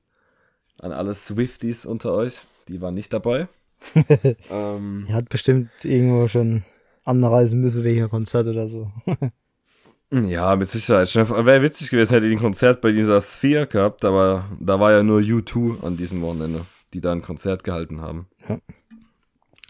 An 0.80 0.92
alle 0.92 1.14
Swifties 1.14 1.86
unter 1.86 2.12
euch 2.12 2.46
die 2.68 2.80
war 2.80 2.90
nicht 2.90 3.12
dabei. 3.12 3.48
ähm, 4.50 5.06
er 5.08 5.14
hat 5.14 5.28
bestimmt 5.28 5.70
irgendwo 5.84 6.28
schon 6.28 6.64
anreisen 7.04 7.60
müssen 7.60 7.84
wegen 7.84 8.00
einem 8.00 8.10
Konzert 8.10 8.46
oder 8.46 8.68
so. 8.68 8.90
ja, 10.10 10.54
mit 10.56 10.68
Sicherheit. 10.68 11.14
Wäre 11.14 11.62
witzig 11.62 11.90
gewesen, 11.90 12.12
hätte 12.12 12.26
ich 12.26 12.32
ein 12.32 12.38
Konzert 12.38 12.80
bei 12.80 12.92
dieser 12.92 13.20
Sphere 13.22 13.66
gehabt, 13.66 14.04
aber 14.04 14.44
da 14.60 14.78
war 14.80 14.92
ja 14.92 15.02
nur 15.02 15.20
U2 15.20 15.82
an 15.82 15.96
diesem 15.96 16.20
Wochenende, 16.22 16.66
die 16.92 17.00
da 17.00 17.12
ein 17.12 17.22
Konzert 17.22 17.64
gehalten 17.64 18.00
haben. 18.00 18.26
Ja. 18.48 18.58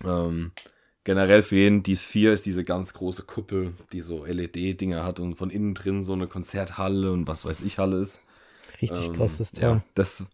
Ähm, 0.04 0.52
generell 1.04 1.42
für 1.42 1.56
jeden, 1.56 1.82
die 1.82 1.96
Sphere 1.96 2.32
ist 2.32 2.46
diese 2.46 2.64
ganz 2.64 2.94
große 2.94 3.22
Kuppel, 3.22 3.74
die 3.92 4.00
so 4.00 4.24
LED-Dinger 4.24 5.04
hat 5.04 5.20
und 5.20 5.36
von 5.36 5.50
innen 5.50 5.74
drin 5.74 6.02
so 6.02 6.12
eine 6.12 6.26
Konzerthalle 6.26 7.12
und 7.12 7.26
was 7.26 7.44
weiß 7.44 7.62
ich 7.62 7.78
Halle 7.78 8.00
ist. 8.02 8.20
Richtig 8.80 9.06
ähm, 9.06 9.12
krasses 9.14 9.52
Teil. 9.52 9.68
Ja, 9.68 9.80
das, 9.94 10.24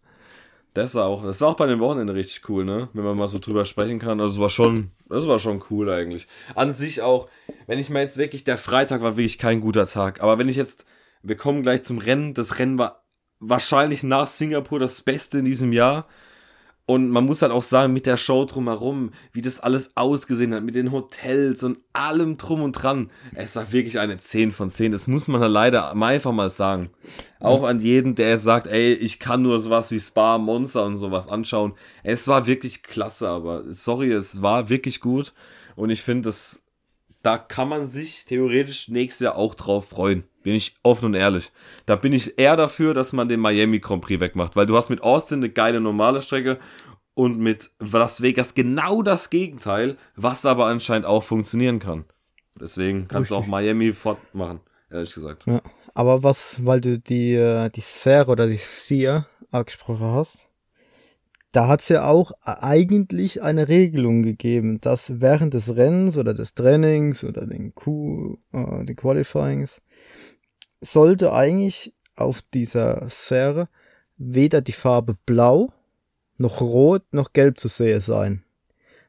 das 0.75 0.93
war 0.93 1.05
auch, 1.05 1.23
das 1.23 1.39
war 1.39 1.47
auch 1.47 1.55
bei 1.55 1.67
dem 1.67 1.79
Wochenende 1.79 2.13
richtig 2.13 2.49
cool, 2.49 2.65
ne? 2.65 2.89
Wenn 2.91 3.05
man 3.05 3.17
mal 3.17 3.29
so 3.29 3.39
drüber 3.39 3.63
sprechen 3.63 3.97
kann. 3.97 4.19
Also 4.19 4.35
es 4.35 4.41
war 4.41 4.49
schon, 4.49 4.91
das 5.07 5.25
war 5.25 5.39
schon 5.39 5.63
cool 5.69 5.89
eigentlich. 5.89 6.27
An 6.53 6.73
sich 6.73 7.01
auch, 7.01 7.29
wenn 7.65 7.79
ich 7.79 7.89
mal 7.89 8.01
jetzt 8.01 8.17
wirklich, 8.17 8.43
der 8.43 8.57
Freitag 8.57 9.01
war 9.01 9.15
wirklich 9.15 9.37
kein 9.37 9.61
guter 9.61 9.85
Tag. 9.87 10.21
Aber 10.21 10.37
wenn 10.37 10.49
ich 10.49 10.57
jetzt, 10.57 10.85
wir 11.23 11.37
kommen 11.37 11.63
gleich 11.63 11.81
zum 11.83 11.97
Rennen. 11.97 12.33
Das 12.33 12.59
Rennen 12.59 12.77
war 12.77 13.05
wahrscheinlich 13.39 14.03
nach 14.03 14.27
Singapur 14.27 14.77
das 14.77 15.01
Beste 15.01 15.39
in 15.39 15.45
diesem 15.45 15.71
Jahr. 15.71 16.07
Und 16.87 17.09
man 17.09 17.25
muss 17.25 17.41
halt 17.41 17.51
auch 17.51 17.63
sagen, 17.63 17.93
mit 17.93 18.05
der 18.05 18.17
Show 18.17 18.45
drumherum, 18.45 19.09
wie 19.31 19.41
das 19.41 19.59
alles 19.59 19.97
ausgesehen 19.97 20.53
hat, 20.53 20.63
mit 20.63 20.75
den 20.75 20.91
Hotels 20.91 21.63
und 21.63 21.79
allem 21.93 22.37
drum 22.37 22.61
und 22.61 22.73
dran. 22.73 23.09
Es 23.33 23.55
war 23.55 23.71
wirklich 23.71 23.97
eine 23.97 24.17
10 24.17 24.51
von 24.51 24.69
10. 24.69 24.91
Das 24.91 25.07
muss 25.07 25.27
man 25.27 25.41
halt 25.41 25.51
leider 25.51 25.91
einfach 25.91 26.31
mal 26.31 26.51
sagen. 26.51 26.91
Auch 27.39 27.63
an 27.63 27.79
jeden, 27.79 28.13
der 28.13 28.37
sagt, 28.37 28.67
ey, 28.67 28.93
ich 28.93 29.19
kann 29.19 29.41
nur 29.41 29.59
sowas 29.59 29.89
wie 29.89 29.99
Spa, 29.99 30.37
Monster 30.37 30.85
und 30.85 30.95
sowas 30.95 31.27
anschauen. 31.27 31.73
Es 32.03 32.27
war 32.27 32.45
wirklich 32.45 32.83
klasse, 32.83 33.29
aber 33.29 33.63
sorry, 33.67 34.11
es 34.11 34.43
war 34.43 34.69
wirklich 34.69 34.99
gut. 34.99 35.33
Und 35.75 35.89
ich 35.89 36.03
finde, 36.03 36.25
das, 36.25 36.64
da 37.25 37.39
kann 37.39 37.69
man 37.69 37.85
sich 37.85 38.25
theoretisch 38.25 38.87
nächstes 38.87 39.25
Jahr 39.25 39.35
auch 39.35 39.55
drauf 39.55 39.89
freuen. 39.89 40.25
Bin 40.43 40.53
ich 40.53 40.75
offen 40.83 41.05
und 41.05 41.13
ehrlich. 41.15 41.51
Da 41.87 41.95
bin 41.95 42.13
ich 42.13 42.37
eher 42.37 42.55
dafür, 42.55 42.93
dass 42.93 43.13
man 43.13 43.27
den 43.27 43.39
Miami 43.39 43.79
Grand 43.79 44.03
Prix 44.03 44.19
wegmacht, 44.19 44.55
weil 44.55 44.67
du 44.67 44.77
hast 44.77 44.89
mit 44.89 45.01
Austin 45.01 45.39
eine 45.39 45.49
geile 45.49 45.81
normale 45.81 46.21
Strecke 46.21 46.59
und 47.15 47.39
mit 47.39 47.71
Las 47.79 48.21
Vegas 48.21 48.53
genau 48.53 49.01
das 49.01 49.31
Gegenteil, 49.31 49.97
was 50.15 50.45
aber 50.45 50.67
anscheinend 50.67 51.07
auch 51.07 51.23
funktionieren 51.23 51.79
kann. 51.79 52.05
Deswegen 52.59 53.07
kannst 53.07 53.31
Richtig. 53.31 53.37
du 53.37 53.43
auch 53.43 53.47
Miami 53.47 53.93
fortmachen, 53.93 54.59
ehrlich 54.91 55.13
gesagt. 55.13 55.47
Ja, 55.47 55.61
aber 55.95 56.21
was, 56.21 56.63
weil 56.63 56.79
du 56.79 56.99
die, 56.99 57.33
äh, 57.33 57.69
die 57.69 57.81
Sphäre 57.81 58.31
oder 58.31 58.45
die 58.45 58.59
Sphere 58.59 59.25
angesprochen 59.49 60.11
hast, 60.11 60.47
da 61.55 61.67
hat 61.67 61.81
es 61.81 61.89
ja 61.89 62.05
auch 62.05 62.33
eigentlich 62.43 63.41
eine 63.41 63.69
Regelung 63.69 64.23
gegeben, 64.23 64.81
dass 64.81 65.21
während 65.21 65.53
des 65.53 65.77
Rennens 65.77 66.17
oder 66.17 66.33
des 66.33 66.53
Trainings 66.53 67.23
oder 67.23 67.47
den 67.47 67.73
Q, 67.73 68.37
äh, 68.51 68.83
den 68.83 68.95
Qualifyings 68.95 69.81
sollte 70.81 71.31
eigentlich 71.31 71.93
auf 72.17 72.41
dieser 72.53 73.09
Sphäre 73.09 73.69
weder 74.17 74.59
die 74.59 74.73
Farbe 74.73 75.15
blau, 75.25 75.69
noch 76.37 76.59
rot, 76.59 77.03
noch 77.11 77.31
gelb 77.31 77.57
zu 77.57 77.69
sehen 77.69 78.01
sein. 78.01 78.43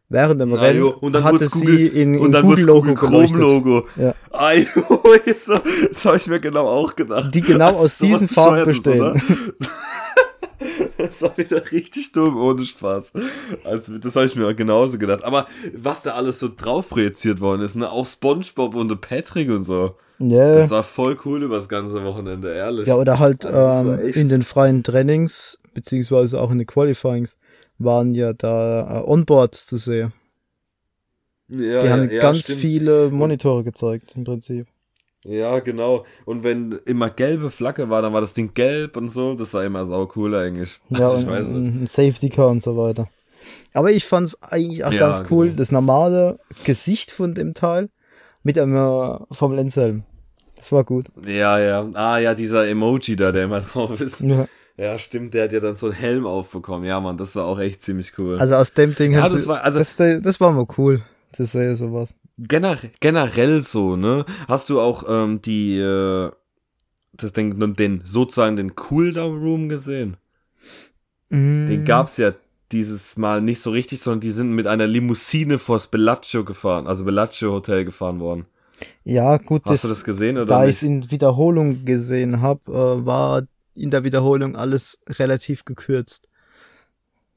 während 0.09 0.41
dem 0.41 0.53
Rennen 0.53 0.79
jo, 0.79 0.91
und 0.91 1.15
dann 1.15 1.25
hatte 1.25 1.49
Google, 1.49 1.77
sie 1.77 1.87
in, 1.89 2.15
in 2.15 2.31
Google 2.31 2.65
Logo 2.65 2.95
Google 2.95 2.95
Chrome 2.95 3.41
Logo. 3.41 3.89
Ja. 3.97 4.15
Ajo, 4.31 4.67
so, 5.37 5.59
das 5.89 6.05
habe 6.05 6.17
ich 6.19 6.29
mir 6.29 6.39
genau 6.39 6.69
auch 6.69 6.95
gedacht. 6.95 7.35
Die 7.35 7.41
genau 7.41 7.73
aus 7.73 7.99
diesen 7.99 8.29
Farben 8.29 8.67
bestehen. 8.67 9.21
das 11.07 11.23
war 11.23 11.37
wieder 11.39 11.71
richtig 11.73 12.13
dumm, 12.13 12.37
ohne 12.37 12.65
Spaß. 12.65 13.13
Also, 13.65 13.99
das 13.99 14.17
habe 14.17 14.27
ich 14.27 14.37
mir 14.37 14.55
genauso 14.55 14.99
gedacht. 14.99 15.25
Aber 15.25 15.47
was 15.75 16.03
da 16.03 16.15
alles 16.15 16.39
so 16.39 16.49
drauf 16.55 16.89
projiziert 16.89 17.41
worden 17.41 17.63
ist, 17.63 17.77
ne? 17.77 17.91
Auch 17.91 18.07
Spongebob 18.07 18.75
und 18.75 19.01
Patrick 19.01 19.51
und 19.51 19.65
so. 19.65 19.97
Yeah. 20.21 20.57
Das 20.57 20.71
war 20.71 20.83
voll 20.83 21.19
cool 21.25 21.43
über 21.43 21.57
das 21.57 21.69
ganze 21.69 22.03
Wochenende, 22.05 22.55
ehrlich. 22.55 22.87
Ja, 22.89 22.95
oder 22.95 23.19
halt 23.19 23.45
also 23.45 23.93
ähm, 23.93 24.09
in 24.15 24.29
den 24.29 24.43
freien 24.43 24.83
Trainings, 24.83 25.59
beziehungsweise 25.75 26.41
auch 26.41 26.51
in 26.51 26.59
den 26.59 26.67
Qualifyings, 26.67 27.37
waren 27.79 28.15
ja 28.15 28.33
da 28.33 29.01
äh, 29.01 29.05
Onboards 29.05 29.67
zu 29.67 29.77
sehen. 29.77 30.13
Ja, 31.49 31.83
Die 31.83 31.91
haben 31.91 32.11
ja, 32.11 32.21
ganz 32.21 32.41
stimmt. 32.41 32.59
viele 32.61 33.11
Monitore 33.11 33.63
gezeigt, 33.63 34.13
im 34.17 34.25
Prinzip. 34.25 34.67
Ja, 35.29 35.59
genau. 35.59 36.05
Und 36.25 36.45
wenn 36.45 36.79
immer 36.85 37.11
gelbe 37.11 37.51
Flagge 37.51 37.91
war, 37.91 38.01
dann 38.01 38.13
war 38.13 38.21
das 38.21 38.35
Ding 38.35 38.55
gelb 38.55 38.97
und 38.97 39.09
so. 39.09 39.35
Das 39.35 39.53
war 39.55 39.65
immer 39.65 39.85
sau 39.85 40.09
cool 40.15 40.35
eigentlich. 40.35 40.81
Ja, 40.91 41.01
also 41.01 41.19
ich 41.19 41.27
weiß 41.27 41.49
ein, 41.49 41.87
Safety 41.87 42.29
Car 42.31 42.49
und 42.49 42.63
so 42.63 42.77
weiter. 42.77 43.09
Aber 43.73 43.91
ich 43.91 44.05
fand 44.05 44.29
es 44.29 44.43
eigentlich 44.43 44.85
auch 44.85 44.93
ja, 44.93 45.11
ganz 45.11 45.31
cool, 45.31 45.47
genau. 45.47 45.59
das 45.59 45.73
normale 45.73 46.39
Gesicht 46.65 47.11
von 47.11 47.35
dem 47.35 47.55
Teil 47.55 47.91
mit 48.43 48.59
einem 48.59 48.77
äh, 48.77 49.19
vom 49.33 49.55
Lenzhelm. 49.55 50.05
Das 50.57 50.73
war 50.73 50.85
gut. 50.85 51.07
Ja, 51.27 51.59
ja. 51.59 51.89
Ah, 51.95 52.19
ja, 52.19 52.35
dieser 52.35 52.67
Emoji 52.69 53.17
da, 53.17 53.33
der 53.33 53.45
immer 53.45 53.61
drauf 53.73 54.01
ist. 54.01 54.21
Ja. 54.21 54.47
Ja, 54.79 54.99
stimmt, 54.99 55.33
der 55.33 55.45
hat 55.45 55.53
ja 55.53 55.61
dann 55.61 55.75
so 55.75 55.87
einen 55.87 55.95
Helm 55.95 56.27
aufbekommen. 56.27 56.87
Ja, 56.87 57.01
Mann, 57.01 57.17
das 57.17 57.35
war 57.35 57.47
auch 57.47 57.59
echt 57.59 57.81
ziemlich 57.81 58.13
cool. 58.19 58.39
Also 58.39 58.57
aus 58.57 58.75
dem 58.75 58.95
Ding 58.95 59.13
ja, 59.13 59.27
das 59.27 59.47
war, 59.47 59.65
also, 59.65 59.79
das, 59.79 59.97
das 59.97 60.39
war 60.39 60.53
mal 60.53 60.67
cool, 60.77 61.03
zu 61.33 61.47
sehen, 61.47 61.77
sowas. 61.77 62.15
Generell, 62.39 62.91
generell 63.01 63.61
so, 63.63 63.97
ne? 63.97 64.27
Hast 64.47 64.69
du 64.69 64.81
auch 64.81 65.05
ähm, 65.09 65.41
die, 65.41 65.79
äh, 65.79 66.31
das 67.15 67.33
Ding, 67.33 67.75
den, 67.77 68.03
sozusagen 68.05 68.57
den 68.57 68.77
Cooldown 68.77 69.39
Room 69.39 69.69
gesehen? 69.69 70.19
Mm. 71.31 71.67
Den 71.67 71.85
gab's 71.87 72.19
ja 72.19 72.33
dieses 72.73 73.17
Mal 73.17 73.41
nicht 73.41 73.61
so 73.61 73.71
richtig, 73.71 74.01
sondern 74.01 74.21
die 74.21 74.31
sind 74.31 74.53
mit 74.53 74.67
einer 74.67 74.87
Limousine 74.87 75.59
vors 75.59 75.87
Bellagio 75.87 76.45
gefahren, 76.45 76.87
also 76.87 77.05
Bellagio 77.05 77.53
Hotel 77.53 77.85
gefahren 77.85 78.21
worden. 78.21 78.47
Ja, 79.05 79.39
gut. 79.39 79.63
Hast 79.65 79.73
das, 79.73 79.83
du 79.83 79.89
das 79.89 80.05
gesehen 80.05 80.37
oder 80.37 80.47
Da 80.47 80.65
ich 80.65 80.77
es 80.77 80.83
in 80.83 81.11
Wiederholung 81.11 81.85
gesehen 81.85 82.43
habe, 82.43 82.71
äh, 82.71 83.07
war 83.07 83.43
in 83.75 83.91
der 83.91 84.05
Wiederholung 84.05 84.57
alles 84.57 85.01
relativ 85.09 85.65
gekürzt 85.65 86.29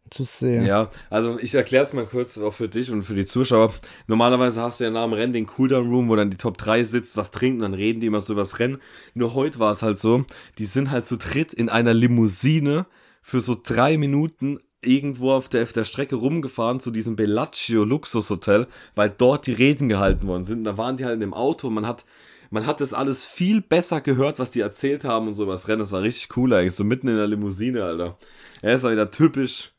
zu 0.09 0.23
sehen. 0.23 0.65
Ja, 0.65 0.89
also 1.09 1.39
ich 1.39 1.53
erkläre 1.55 1.83
es 1.83 1.93
mal 1.93 2.05
kurz 2.05 2.37
auch 2.37 2.53
für 2.53 2.69
dich 2.69 2.91
und 2.91 3.03
für 3.03 3.15
die 3.15 3.25
Zuschauer. 3.25 3.73
Normalerweise 4.07 4.61
hast 4.61 4.79
du 4.79 4.85
ja 4.85 4.89
nach 4.89 5.03
dem 5.03 5.13
Rennen 5.13 5.33
den 5.33 5.47
Cooldown 5.47 5.89
Room, 5.89 6.09
wo 6.09 6.15
dann 6.15 6.29
die 6.29 6.37
Top 6.37 6.57
3 6.57 6.83
sitzt, 6.83 7.17
was 7.17 7.31
trinken, 7.31 7.61
dann 7.61 7.73
reden 7.73 7.99
die 7.99 8.07
immer 8.07 8.21
so 8.21 8.33
über 8.33 8.41
das 8.41 8.59
Rennen. 8.59 8.79
Nur 9.13 9.33
heute 9.33 9.59
war 9.59 9.71
es 9.71 9.81
halt 9.81 9.97
so, 9.97 10.25
die 10.57 10.65
sind 10.65 10.91
halt 10.91 11.05
zu 11.05 11.17
dritt 11.17 11.53
in 11.53 11.69
einer 11.69 11.93
Limousine 11.93 12.85
für 13.21 13.41
so 13.41 13.57
drei 13.61 13.97
Minuten 13.97 14.59
irgendwo 14.81 15.33
auf 15.33 15.49
der, 15.49 15.63
auf 15.63 15.73
der 15.73 15.83
Strecke 15.83 16.15
rumgefahren 16.15 16.79
zu 16.79 16.91
diesem 16.91 17.15
Bellagio 17.15 17.83
Luxushotel, 17.83 18.67
weil 18.95 19.09
dort 19.09 19.45
die 19.45 19.53
Reden 19.53 19.89
gehalten 19.89 20.27
worden 20.27 20.43
sind. 20.43 20.63
Da 20.63 20.77
waren 20.77 20.97
die 20.97 21.05
halt 21.05 21.15
in 21.15 21.19
dem 21.19 21.33
Auto, 21.33 21.69
man 21.69 21.85
hat 21.85 22.05
man 22.51 22.65
hat 22.65 22.81
das 22.81 22.93
alles 22.93 23.25
viel 23.25 23.61
besser 23.61 24.01
gehört, 24.01 24.39
was 24.39 24.49
die 24.49 24.61
erzählt 24.61 25.03
haben 25.03 25.27
und 25.27 25.33
so 25.35 25.47
was 25.47 25.67
Rennen. 25.67 25.79
Das 25.79 25.91
war 25.91 26.01
richtig 26.01 26.35
cool 26.35 26.53
eigentlich, 26.53 26.73
so 26.73 26.83
mitten 26.83 27.07
in 27.07 27.15
der 27.15 27.27
Limousine, 27.27 27.83
Alter. 27.83 28.17
Er 28.61 28.75
ist 28.75 28.83
halt 28.83 28.93
wieder 28.93 29.11
typisch 29.11 29.71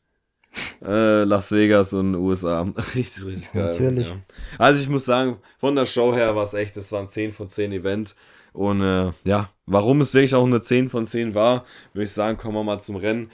äh, 0.83 1.23
Las 1.23 1.51
Vegas 1.51 1.93
und 1.93 2.15
USA. 2.15 2.61
Richtig, 2.95 3.25
richtig 3.25 3.51
geil. 3.53 3.65
Natürlich. 3.67 4.09
Ja. 4.09 4.17
Also 4.57 4.81
ich 4.81 4.89
muss 4.89 5.05
sagen, 5.05 5.37
von 5.59 5.75
der 5.75 5.85
Show 5.85 6.13
her 6.13 6.35
war 6.35 6.43
es 6.43 6.53
echt, 6.53 6.77
das 6.77 6.91
war 6.91 7.01
ein 7.01 7.07
10 7.07 7.31
von 7.31 7.47
10 7.47 7.71
Event. 7.71 8.15
Und 8.53 8.81
äh, 8.81 9.11
ja, 9.23 9.49
warum 9.65 10.01
es 10.01 10.13
wirklich 10.13 10.35
auch 10.35 10.45
eine 10.45 10.61
10 10.61 10.89
von 10.89 11.05
10 11.05 11.35
war, 11.35 11.65
würde 11.93 12.05
ich 12.05 12.11
sagen, 12.11 12.37
kommen 12.37 12.55
wir 12.55 12.63
mal 12.63 12.79
zum 12.79 12.97
Rennen. 12.97 13.31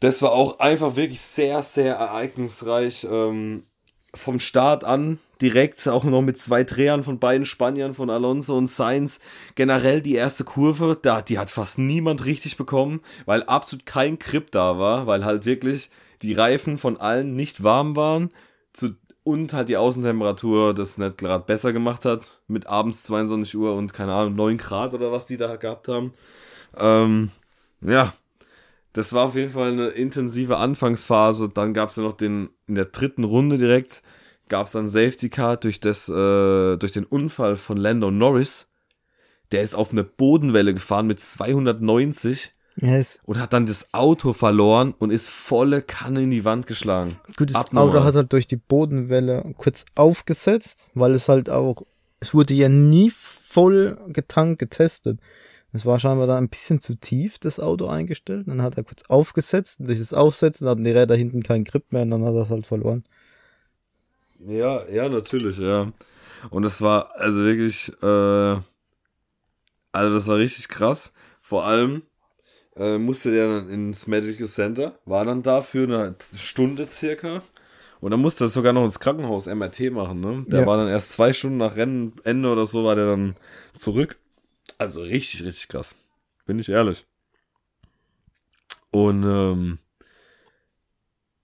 Das 0.00 0.22
war 0.22 0.32
auch 0.32 0.60
einfach 0.60 0.96
wirklich 0.96 1.20
sehr, 1.20 1.62
sehr 1.62 1.96
ereignisreich. 1.96 3.06
Ähm, 3.10 3.64
vom 4.14 4.40
Start 4.40 4.84
an 4.84 5.18
direkt 5.40 5.86
auch 5.88 6.04
noch 6.04 6.22
mit 6.22 6.38
zwei 6.38 6.64
Drehern 6.64 7.02
von 7.02 7.18
beiden 7.18 7.44
Spaniern, 7.44 7.94
von 7.94 8.10
Alonso 8.10 8.56
und 8.56 8.66
Sainz. 8.66 9.20
Generell 9.54 10.00
die 10.00 10.14
erste 10.14 10.44
Kurve, 10.44 10.98
da, 11.00 11.22
die 11.22 11.38
hat 11.38 11.50
fast 11.50 11.78
niemand 11.78 12.24
richtig 12.24 12.56
bekommen, 12.56 13.00
weil 13.26 13.42
absolut 13.44 13.86
kein 13.86 14.18
Grip 14.18 14.50
da 14.50 14.78
war, 14.78 15.06
weil 15.06 15.24
halt 15.24 15.44
wirklich 15.44 15.90
die 16.22 16.32
Reifen 16.32 16.78
von 16.78 16.96
allen 16.96 17.36
nicht 17.36 17.62
warm 17.62 17.94
waren 17.96 18.30
zu, 18.72 18.96
und 19.28 19.52
halt 19.52 19.68
die 19.68 19.76
Außentemperatur 19.76 20.72
das 20.72 20.96
nicht 20.96 21.18
gerade 21.18 21.44
besser 21.44 21.74
gemacht 21.74 22.06
hat, 22.06 22.40
mit 22.48 22.66
abends 22.66 23.02
22 23.02 23.56
Uhr 23.56 23.74
und 23.74 23.92
keine 23.92 24.14
Ahnung, 24.14 24.36
9 24.36 24.56
Grad 24.56 24.94
oder 24.94 25.12
was 25.12 25.26
die 25.26 25.36
da 25.36 25.56
gehabt 25.56 25.86
haben. 25.88 26.14
Ähm, 26.76 27.30
ja, 27.82 28.14
das 28.94 29.12
war 29.12 29.26
auf 29.26 29.34
jeden 29.34 29.52
Fall 29.52 29.72
eine 29.72 29.88
intensive 29.88 30.56
Anfangsphase. 30.56 31.50
Dann 31.50 31.74
gab 31.74 31.90
es 31.90 31.96
ja 31.96 32.02
noch 32.02 32.16
den, 32.16 32.48
in 32.66 32.74
der 32.74 32.86
dritten 32.86 33.24
Runde 33.24 33.58
direkt, 33.58 34.02
gab 34.48 34.66
es 34.66 34.72
dann 34.72 34.88
Safety 34.88 35.28
Car 35.28 35.56
durch, 35.56 35.80
das, 35.80 36.08
äh, 36.08 36.76
durch 36.76 36.92
den 36.92 37.04
Unfall 37.04 37.56
von 37.56 37.76
Lando 37.76 38.10
Norris. 38.10 38.66
Der 39.52 39.62
ist 39.62 39.74
auf 39.74 39.92
eine 39.92 40.04
Bodenwelle 40.04 40.74
gefahren 40.74 41.06
mit 41.06 41.20
290 41.20 42.52
yes. 42.76 43.20
und 43.24 43.38
hat 43.38 43.52
dann 43.52 43.66
das 43.66 43.92
Auto 43.92 44.32
verloren 44.32 44.94
und 44.98 45.10
ist 45.10 45.28
volle 45.28 45.82
Kanne 45.82 46.22
in 46.22 46.30
die 46.30 46.44
Wand 46.44 46.66
geschlagen. 46.66 47.16
Gut, 47.36 47.50
das 47.50 47.56
Abnormal. 47.56 47.96
Auto 47.96 48.04
hat 48.04 48.14
halt 48.14 48.32
durch 48.32 48.46
die 48.46 48.56
Bodenwelle 48.56 49.54
kurz 49.56 49.86
aufgesetzt, 49.94 50.86
weil 50.94 51.12
es 51.12 51.28
halt 51.28 51.48
auch, 51.48 51.82
es 52.20 52.34
wurde 52.34 52.54
ja 52.54 52.68
nie 52.68 53.10
voll 53.10 53.98
getankt 54.08 54.58
getestet. 54.58 55.18
Es 55.72 55.84
war 55.84 56.00
scheinbar 56.00 56.26
dann 56.26 56.44
ein 56.44 56.48
bisschen 56.48 56.80
zu 56.80 56.94
tief, 56.94 57.38
das 57.38 57.60
Auto 57.60 57.88
eingestellt. 57.88 58.48
Dann 58.48 58.62
hat 58.62 58.76
er 58.76 58.84
kurz 58.84 59.02
aufgesetzt. 59.08 59.80
Durch 59.80 59.98
das 59.98 60.14
Aufsetzen 60.14 60.66
hatten 60.66 60.84
die 60.84 60.90
Räder 60.90 61.14
hinten 61.14 61.42
keinen 61.42 61.64
Grip 61.64 61.92
mehr 61.92 62.02
und 62.02 62.10
dann 62.10 62.24
hat 62.24 62.34
er 62.34 62.42
es 62.42 62.50
halt 62.50 62.66
verloren. 62.66 63.04
Ja, 64.46 64.88
ja, 64.88 65.08
natürlich, 65.08 65.58
ja. 65.58 65.92
Und 66.50 66.64
es 66.64 66.80
war 66.80 67.14
also 67.16 67.42
wirklich, 67.42 67.90
äh, 68.02 68.60
also 69.92 70.14
das 70.14 70.26
war 70.28 70.36
richtig 70.36 70.68
krass. 70.68 71.12
Vor 71.40 71.64
allem 71.64 72.02
äh, 72.76 72.98
musste 72.98 73.32
der 73.32 73.48
dann 73.48 73.70
ins 73.70 74.06
Medical 74.06 74.46
Center, 74.46 74.98
war 75.04 75.24
dann 75.24 75.42
da 75.42 75.62
für 75.62 75.84
eine 75.84 76.14
Stunde 76.36 76.88
circa. 76.88 77.42
Und 78.00 78.12
dann 78.12 78.20
musste 78.20 78.44
er 78.44 78.48
sogar 78.48 78.72
noch 78.72 78.84
ins 78.84 79.00
Krankenhaus 79.00 79.48
MRT 79.48 79.90
machen, 79.90 80.20
ne? 80.20 80.44
Der 80.46 80.60
ja. 80.60 80.66
war 80.66 80.76
dann 80.76 80.86
erst 80.86 81.10
zwei 81.10 81.32
Stunden 81.32 81.56
nach 81.56 81.74
Rennenende 81.74 82.48
oder 82.48 82.64
so, 82.64 82.84
war 82.84 82.94
der 82.94 83.06
dann 83.06 83.34
zurück. 83.74 84.16
Also 84.78 85.02
richtig, 85.02 85.44
richtig 85.44 85.66
krass. 85.66 85.96
Bin 86.46 86.60
ich 86.60 86.68
ehrlich. 86.68 87.04
Und 88.92 89.24
ähm, 89.24 89.78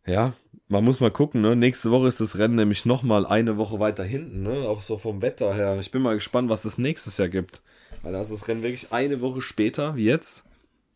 ja, 0.06 0.34
man 0.68 0.84
muss 0.84 1.00
mal 1.00 1.10
gucken, 1.10 1.40
ne? 1.42 1.56
Nächste 1.56 1.90
Woche 1.90 2.08
ist 2.08 2.20
das 2.20 2.38
Rennen 2.38 2.54
nämlich 2.54 2.86
nochmal 2.86 3.26
eine 3.26 3.56
Woche 3.56 3.80
weiter 3.80 4.04
hinten, 4.04 4.42
ne? 4.42 4.68
Auch 4.68 4.82
so 4.82 4.98
vom 4.98 5.22
Wetter 5.22 5.54
her. 5.54 5.78
Ich 5.80 5.90
bin 5.90 6.02
mal 6.02 6.14
gespannt, 6.14 6.48
was 6.48 6.64
es 6.64 6.78
nächstes 6.78 7.18
Jahr 7.18 7.28
gibt. 7.28 7.62
Weil 8.02 8.12
da 8.12 8.20
ist 8.20 8.32
das 8.32 8.48
Rennen 8.48 8.62
wirklich 8.62 8.92
eine 8.92 9.20
Woche 9.20 9.42
später 9.42 9.96
wie 9.96 10.04
jetzt. 10.04 10.44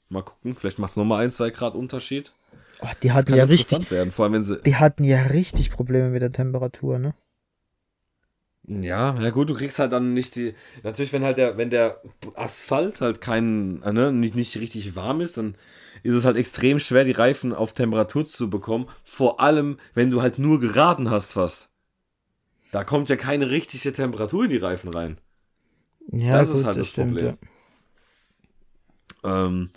Mal 0.09 0.23
gucken, 0.23 0.55
vielleicht 0.55 0.79
macht 0.79 0.91
es 0.91 0.97
nochmal 0.97 1.23
ein, 1.23 1.31
zwei 1.31 1.51
Grad 1.51 1.75
Unterschied. 1.75 2.33
Oh, 2.81 2.87
die 3.03 3.13
hatten 3.13 3.35
ja 3.35 3.45
richtig. 3.45 3.91
Werden, 3.91 4.13
vor 4.13 4.25
allem, 4.25 4.35
wenn 4.35 4.45
sie 4.45 4.61
die 4.63 4.77
hatten 4.77 5.05
ja 5.05 5.23
richtig 5.23 5.71
Probleme 5.71 6.11
mit 6.11 6.23
der 6.23 6.33
Temperatur, 6.33 6.99
ne? 6.99 7.15
Ja, 8.69 9.19
ja 9.19 9.31
gut, 9.31 9.49
du 9.49 9.55
kriegst 9.55 9.79
halt 9.79 9.93
dann 9.93 10.13
nicht 10.13 10.37
die. 10.37 10.55
Natürlich, 10.83 11.13
wenn 11.15 11.25
halt 11.25 11.39
der, 11.39 11.57
wenn 11.57 11.71
der 11.71 12.03
Asphalt 12.35 13.01
halt 13.01 13.21
kein, 13.21 13.83
äh, 13.83 13.93
ne, 13.93 14.13
nicht, 14.13 14.35
nicht 14.35 14.59
richtig 14.59 14.95
warm 14.95 15.23
ist, 15.23 15.39
dann 15.39 15.57
ist 16.03 16.15
es 16.15 16.25
halt 16.25 16.37
extrem 16.37 16.79
schwer, 16.79 17.05
die 17.05 17.13
Reifen 17.13 17.55
auf 17.55 17.73
Temperatur 17.73 18.27
zu 18.27 18.51
bekommen. 18.51 18.87
Vor 19.03 19.41
allem, 19.41 19.79
wenn 19.95 20.11
du 20.11 20.21
halt 20.21 20.39
nur 20.39 20.61
geraden 20.61 21.11
hast, 21.11 21.35
was. 21.35 21.71
Da 22.71 22.85
kommt 22.85 23.09
ja 23.09 23.17
keine 23.17 23.51
richtige 23.51 23.93
Temperatur 23.93 24.45
in 24.45 24.51
die 24.51 24.59
Reifen 24.59 24.91
rein. 24.91 25.19
Ja, 26.13 26.39
das 26.39 26.49
gut, 26.49 26.59
ist 26.59 26.65
halt 26.65 26.77
das, 26.77 26.83
das 26.83 26.89
stimmt, 26.89 27.15
Problem. 27.15 27.39
Ja. 29.25 29.47
Ähm, 29.47 29.71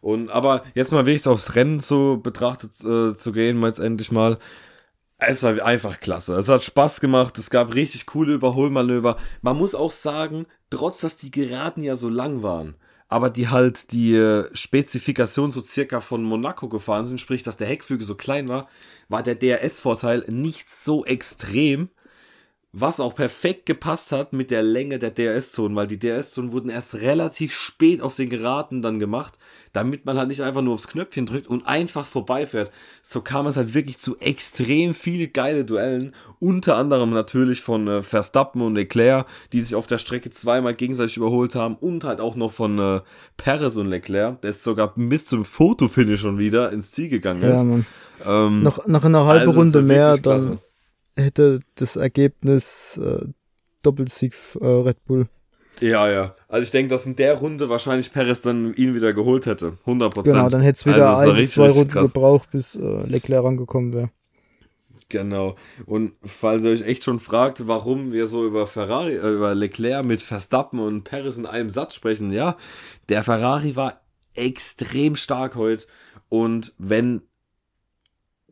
und 0.00 0.28
aber 0.30 0.64
jetzt 0.74 0.90
mal 0.92 1.06
wirklich 1.06 1.26
aufs 1.28 1.54
Rennen 1.54 1.78
so 1.78 2.16
betrachtet 2.16 2.72
äh, 2.84 3.16
zu 3.16 3.32
gehen, 3.32 3.58
mal 3.58 3.68
jetzt 3.68 3.78
endlich 3.78 4.10
mal 4.10 4.38
es 5.28 5.42
war 5.42 5.62
einfach 5.64 6.00
klasse. 6.00 6.36
Es 6.36 6.48
hat 6.48 6.62
Spaß 6.62 7.00
gemacht. 7.00 7.38
Es 7.38 7.50
gab 7.50 7.74
richtig 7.74 8.06
coole 8.06 8.34
Überholmanöver. 8.34 9.16
Man 9.42 9.56
muss 9.56 9.74
auch 9.74 9.92
sagen, 9.92 10.46
trotz 10.70 11.00
dass 11.00 11.16
die 11.16 11.30
Geraden 11.30 11.82
ja 11.82 11.96
so 11.96 12.08
lang 12.08 12.42
waren, 12.42 12.74
aber 13.08 13.30
die 13.30 13.48
halt 13.48 13.92
die 13.92 14.14
äh, 14.14 14.48
Spezifikation 14.54 15.52
so 15.52 15.60
circa 15.60 16.00
von 16.00 16.22
Monaco 16.22 16.68
gefahren 16.68 17.04
sind, 17.04 17.20
sprich, 17.20 17.42
dass 17.42 17.56
der 17.56 17.68
Heckflügel 17.68 18.06
so 18.06 18.14
klein 18.14 18.48
war, 18.48 18.68
war 19.08 19.22
der 19.22 19.36
DRS-Vorteil 19.36 20.24
nicht 20.28 20.70
so 20.70 21.04
extrem. 21.04 21.90
Was 22.76 22.98
auch 22.98 23.14
perfekt 23.14 23.66
gepasst 23.66 24.10
hat 24.10 24.32
mit 24.32 24.50
der 24.50 24.64
Länge 24.64 24.98
der 24.98 25.12
DRS-Zonen, 25.12 25.76
weil 25.76 25.86
die 25.86 25.98
DRS-Zonen 25.98 26.50
wurden 26.50 26.70
erst 26.70 26.96
relativ 26.96 27.54
spät 27.54 28.02
auf 28.02 28.16
den 28.16 28.28
Geraden 28.28 28.82
dann 28.82 28.98
gemacht, 28.98 29.38
damit 29.72 30.04
man 30.04 30.18
halt 30.18 30.26
nicht 30.26 30.42
einfach 30.42 30.60
nur 30.60 30.74
aufs 30.74 30.88
Knöpfchen 30.88 31.26
drückt 31.26 31.46
und 31.46 31.68
einfach 31.68 32.04
vorbeifährt. 32.04 32.72
So 33.04 33.20
kam 33.20 33.46
es 33.46 33.56
halt 33.56 33.74
wirklich 33.74 33.98
zu 33.98 34.18
extrem 34.18 34.92
viele 34.92 35.28
geile 35.28 35.64
Duellen, 35.64 36.16
unter 36.40 36.76
anderem 36.76 37.10
natürlich 37.10 37.62
von 37.62 37.86
äh, 37.86 38.02
Verstappen 38.02 38.60
und 38.60 38.74
Leclerc, 38.74 39.26
die 39.52 39.60
sich 39.60 39.76
auf 39.76 39.86
der 39.86 39.98
Strecke 39.98 40.30
zweimal 40.30 40.74
gegenseitig 40.74 41.16
überholt 41.16 41.54
haben 41.54 41.76
und 41.76 42.02
halt 42.02 42.20
auch 42.20 42.34
noch 42.34 42.50
von 42.50 42.80
äh, 42.80 43.00
Perez 43.36 43.76
und 43.76 43.86
Leclerc, 43.86 44.42
der 44.42 44.50
ist 44.50 44.64
sogar 44.64 44.94
bis 44.96 45.26
zum 45.26 45.44
Fotofinish 45.44 46.22
schon 46.22 46.38
wieder 46.38 46.72
ins 46.72 46.90
Ziel 46.90 47.08
gegangen 47.08 47.42
ist. 47.42 47.84
Ja, 48.24 48.46
ähm, 48.46 48.64
noch, 48.64 48.84
noch 48.88 49.04
eine 49.04 49.24
halbe 49.26 49.46
also 49.46 49.60
Runde 49.60 49.80
mehr, 49.80 50.18
dann 50.18 50.58
hätte 51.16 51.60
das 51.76 51.96
Ergebnis 51.96 52.98
äh, 53.02 53.26
Doppelsieg 53.82 54.34
äh, 54.60 54.66
Red 54.66 55.04
Bull. 55.04 55.28
Ja, 55.80 56.10
ja. 56.10 56.34
Also 56.48 56.62
ich 56.62 56.70
denke, 56.70 56.90
dass 56.90 57.06
in 57.06 57.16
der 57.16 57.34
Runde 57.34 57.68
wahrscheinlich 57.68 58.12
Perez 58.12 58.42
dann 58.42 58.74
ihn 58.74 58.94
wieder 58.94 59.12
geholt 59.12 59.46
hätte. 59.46 59.78
100%. 59.86 60.22
Genau, 60.22 60.48
dann 60.48 60.60
hätte 60.60 60.78
es 60.78 60.86
wieder 60.86 61.10
also, 61.10 61.30
ein, 61.30 61.36
richtig, 61.36 61.54
zwei 61.54 61.70
Runden 61.70 61.90
krass. 61.90 62.12
gebraucht, 62.12 62.50
bis 62.52 62.76
äh, 62.76 63.06
Leclerc 63.06 63.44
rangekommen 63.44 63.92
wäre. 63.92 64.10
Genau. 65.08 65.56
Und 65.84 66.12
falls 66.24 66.64
ihr 66.64 66.70
euch 66.70 66.82
echt 66.82 67.04
schon 67.04 67.18
fragt, 67.18 67.66
warum 67.66 68.12
wir 68.12 68.26
so 68.26 68.46
über 68.46 68.66
Ferrari, 68.66 69.14
äh, 69.14 69.28
über 69.28 69.54
Leclerc 69.54 70.04
mit 70.04 70.22
Verstappen 70.22 70.78
und 70.78 71.04
Perez 71.04 71.38
in 71.38 71.46
einem 71.46 71.70
Satz 71.70 71.94
sprechen, 71.94 72.32
ja, 72.32 72.56
der 73.08 73.24
Ferrari 73.24 73.76
war 73.76 74.00
extrem 74.34 75.16
stark 75.16 75.56
heute. 75.56 75.86
Und 76.28 76.72
wenn, 76.78 77.22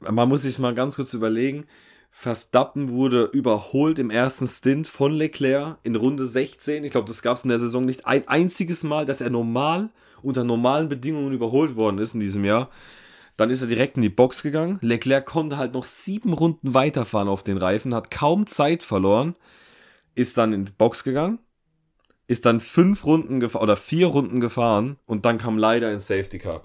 man 0.01 0.29
muss 0.29 0.43
sich 0.43 0.59
mal 0.59 0.75
ganz 0.75 0.97
kurz 0.97 1.15
überlegen, 1.15 1.67
Verstappen 2.15 2.91
wurde 2.91 3.25
überholt 3.25 3.99
im 3.99 4.11
ersten 4.11 4.47
Stint 4.47 4.87
von 4.87 5.13
Leclerc 5.13 5.79
in 5.83 5.97
Runde 5.97 6.27
16. 6.27 6.85
Ich 6.85 6.93
glaube, 6.93 7.09
das 7.09 7.23
gab 7.23 7.39
es 7.39 7.43
in 7.43 7.49
der 7.49 7.59
Saison 7.59 7.87
nicht 7.87 8.07
ein 8.07 8.29
einziges 8.29 8.85
Mal, 8.85 9.07
dass 9.07 9.23
er 9.23 9.31
normal 9.31 9.89
unter 10.23 10.45
normalen 10.45 10.91
Bedingungen 10.91 11.33
überholt 11.33 11.75
worden 11.75 11.99
ist 11.99 12.13
in 12.13 12.21
diesem 12.21 12.45
Jahr. 12.45 12.69
Dann 13.39 13.49
ist 13.49 13.63
er 13.63 13.69
direkt 13.69 13.97
in 13.97 14.03
die 14.03 14.11
Box 14.11 14.43
gegangen. 14.43 14.79
Leclerc 14.83 15.25
konnte 15.25 15.57
halt 15.57 15.73
noch 15.73 15.85
sieben 15.85 16.35
Runden 16.35 16.75
weiterfahren 16.75 17.29
auf 17.29 17.43
den 17.43 17.57
Reifen, 17.57 17.95
hat 17.95 18.11
kaum 18.11 18.47
Zeit 18.47 18.83
verloren, 18.83 19.35
ist 20.15 20.37
dann 20.37 20.53
in 20.53 20.67
die 20.67 20.73
Box 20.73 21.05
gegangen, 21.05 21.39
ist 22.29 22.45
dann 22.45 22.61
fünf 22.61 23.07
Runden 23.07 23.43
oder 23.43 23.75
vier 23.75 24.09
Runden 24.09 24.41
gefahren 24.41 24.99
und 25.07 25.25
dann 25.25 25.39
kam 25.39 25.57
leider 25.57 25.89
ein 25.89 25.99
Safety 25.99 26.39
Car. 26.39 26.61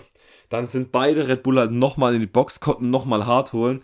Dann 0.49 0.65
sind 0.65 0.91
beide 0.91 1.29
Red 1.29 1.43
Bull 1.43 1.57
halt 1.57 1.71
nochmal 1.71 2.15
in 2.15 2.21
die 2.21 2.27
Box, 2.27 2.59
konnten 2.59 2.89
nochmal 2.89 3.25
hart 3.25 3.53
holen 3.53 3.81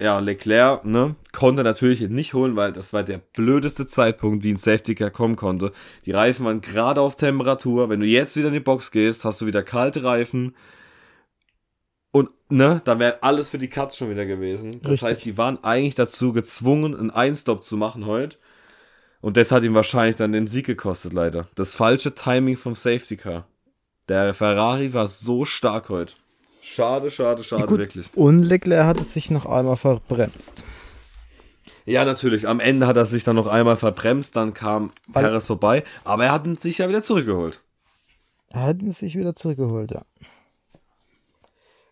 ja, 0.00 0.20
Leclerc, 0.20 0.84
ne, 0.84 1.16
konnte 1.32 1.64
natürlich 1.64 2.00
nicht 2.08 2.32
holen, 2.32 2.54
weil 2.54 2.72
das 2.72 2.92
war 2.92 3.02
der 3.02 3.18
blödeste 3.18 3.86
Zeitpunkt, 3.86 4.44
wie 4.44 4.52
ein 4.52 4.56
Safety 4.56 4.94
Car 4.94 5.10
kommen 5.10 5.34
konnte. 5.34 5.72
Die 6.04 6.12
Reifen 6.12 6.46
waren 6.46 6.60
gerade 6.60 7.00
auf 7.00 7.16
Temperatur. 7.16 7.88
Wenn 7.88 8.00
du 8.00 8.06
jetzt 8.06 8.36
wieder 8.36 8.48
in 8.48 8.54
die 8.54 8.60
Box 8.60 8.92
gehst, 8.92 9.24
hast 9.24 9.40
du 9.40 9.46
wieder 9.46 9.64
kalte 9.64 10.04
Reifen. 10.04 10.54
Und, 12.12 12.30
ne, 12.48 12.80
da 12.84 13.00
wäre 13.00 13.22
alles 13.22 13.50
für 13.50 13.58
die 13.58 13.68
Cuts 13.68 13.96
schon 13.96 14.10
wieder 14.10 14.24
gewesen. 14.24 14.70
Das 14.82 14.90
Richtig. 14.92 15.02
heißt, 15.02 15.24
die 15.24 15.36
waren 15.36 15.62
eigentlich 15.64 15.96
dazu 15.96 16.32
gezwungen, 16.32 16.94
einen 16.96 17.10
Einstop 17.10 17.64
zu 17.64 17.76
machen 17.76 18.06
heute. 18.06 18.38
Und 19.20 19.36
das 19.36 19.50
hat 19.50 19.64
ihm 19.64 19.74
wahrscheinlich 19.74 20.14
dann 20.14 20.30
den 20.30 20.46
Sieg 20.46 20.66
gekostet, 20.66 21.12
leider. 21.12 21.48
Das 21.56 21.74
falsche 21.74 22.14
Timing 22.14 22.56
vom 22.56 22.76
Safety 22.76 23.16
Car. 23.16 23.48
Der 24.08 24.32
Ferrari 24.32 24.94
war 24.94 25.08
so 25.08 25.44
stark 25.44 25.88
heute. 25.88 26.14
Schade, 26.60 27.10
schade, 27.10 27.42
schade, 27.44 27.66
Gut. 27.66 27.78
wirklich. 27.78 28.10
Und 28.14 28.40
Leclerc 28.40 28.84
hat 28.84 29.00
es 29.00 29.14
sich 29.14 29.30
noch 29.30 29.46
einmal 29.46 29.76
verbremst. 29.76 30.64
Ja, 31.86 32.04
natürlich. 32.04 32.46
Am 32.46 32.60
Ende 32.60 32.86
hat 32.86 32.96
er 32.96 33.06
sich 33.06 33.24
dann 33.24 33.36
noch 33.36 33.46
einmal 33.46 33.78
verbremst, 33.78 34.36
dann 34.36 34.52
kam 34.52 34.92
Weil 35.06 35.24
Perez 35.24 35.46
vorbei, 35.46 35.84
aber 36.04 36.26
er 36.26 36.32
hat 36.32 36.46
ihn 36.46 36.58
sich 36.58 36.78
ja 36.78 36.88
wieder 36.88 37.02
zurückgeholt. 37.02 37.62
Er 38.50 38.64
hat 38.64 38.82
ihn 38.82 38.92
sich 38.92 39.16
wieder 39.16 39.34
zurückgeholt, 39.34 39.92
ja. 39.92 40.02